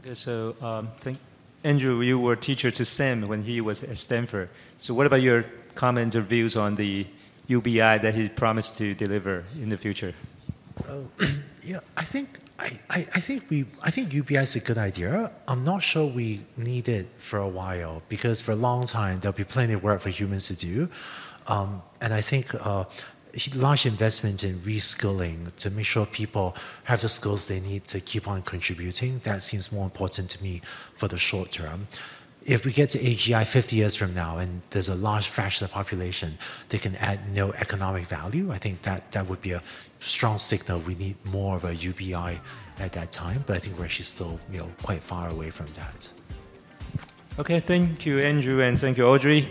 [0.00, 1.18] Okay, so um, thank,
[1.64, 4.48] Andrew, you were teacher to Sam when he was at Stanford.
[4.78, 5.44] So what about your
[5.74, 7.06] comments or views on the
[7.48, 10.14] UBI that he promised to deliver in the future?
[10.88, 11.06] Oh,
[11.64, 15.30] yeah, I think I, I, think we I think UBI is a good idea.
[15.46, 19.36] I'm not sure we need it for a while because for a long time there'll
[19.36, 20.88] be plenty of work for humans to do,
[21.48, 22.84] um, and I think uh,
[23.54, 28.26] large investment in reskilling to make sure people have the skills they need to keep
[28.26, 29.20] on contributing.
[29.24, 30.62] That seems more important to me
[30.94, 31.88] for the short term
[32.46, 35.70] if we get to AGI 50 years from now and there's a large fraction of
[35.70, 36.38] the population
[36.68, 39.62] that can add no economic value, I think that, that would be a
[40.06, 42.40] strong signal we need more of a UBI
[42.78, 43.44] at that time.
[43.46, 46.10] But I think we're actually still you know, quite far away from that.
[47.38, 49.50] Okay, thank you, Andrew, and thank you, Audrey.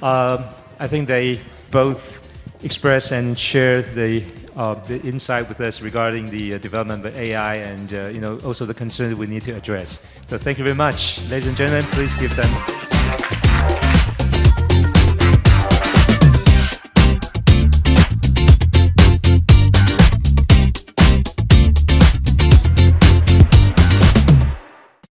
[0.00, 0.42] Uh,
[0.78, 1.40] I think they
[1.70, 2.22] both
[2.62, 4.24] express and share the
[4.56, 8.38] uh, the insight with us regarding the uh, development of AI and uh, you know
[8.38, 10.02] also the concerns we need to address.
[10.26, 11.84] So thank you very much, ladies and gentlemen.
[11.90, 13.35] Please give them.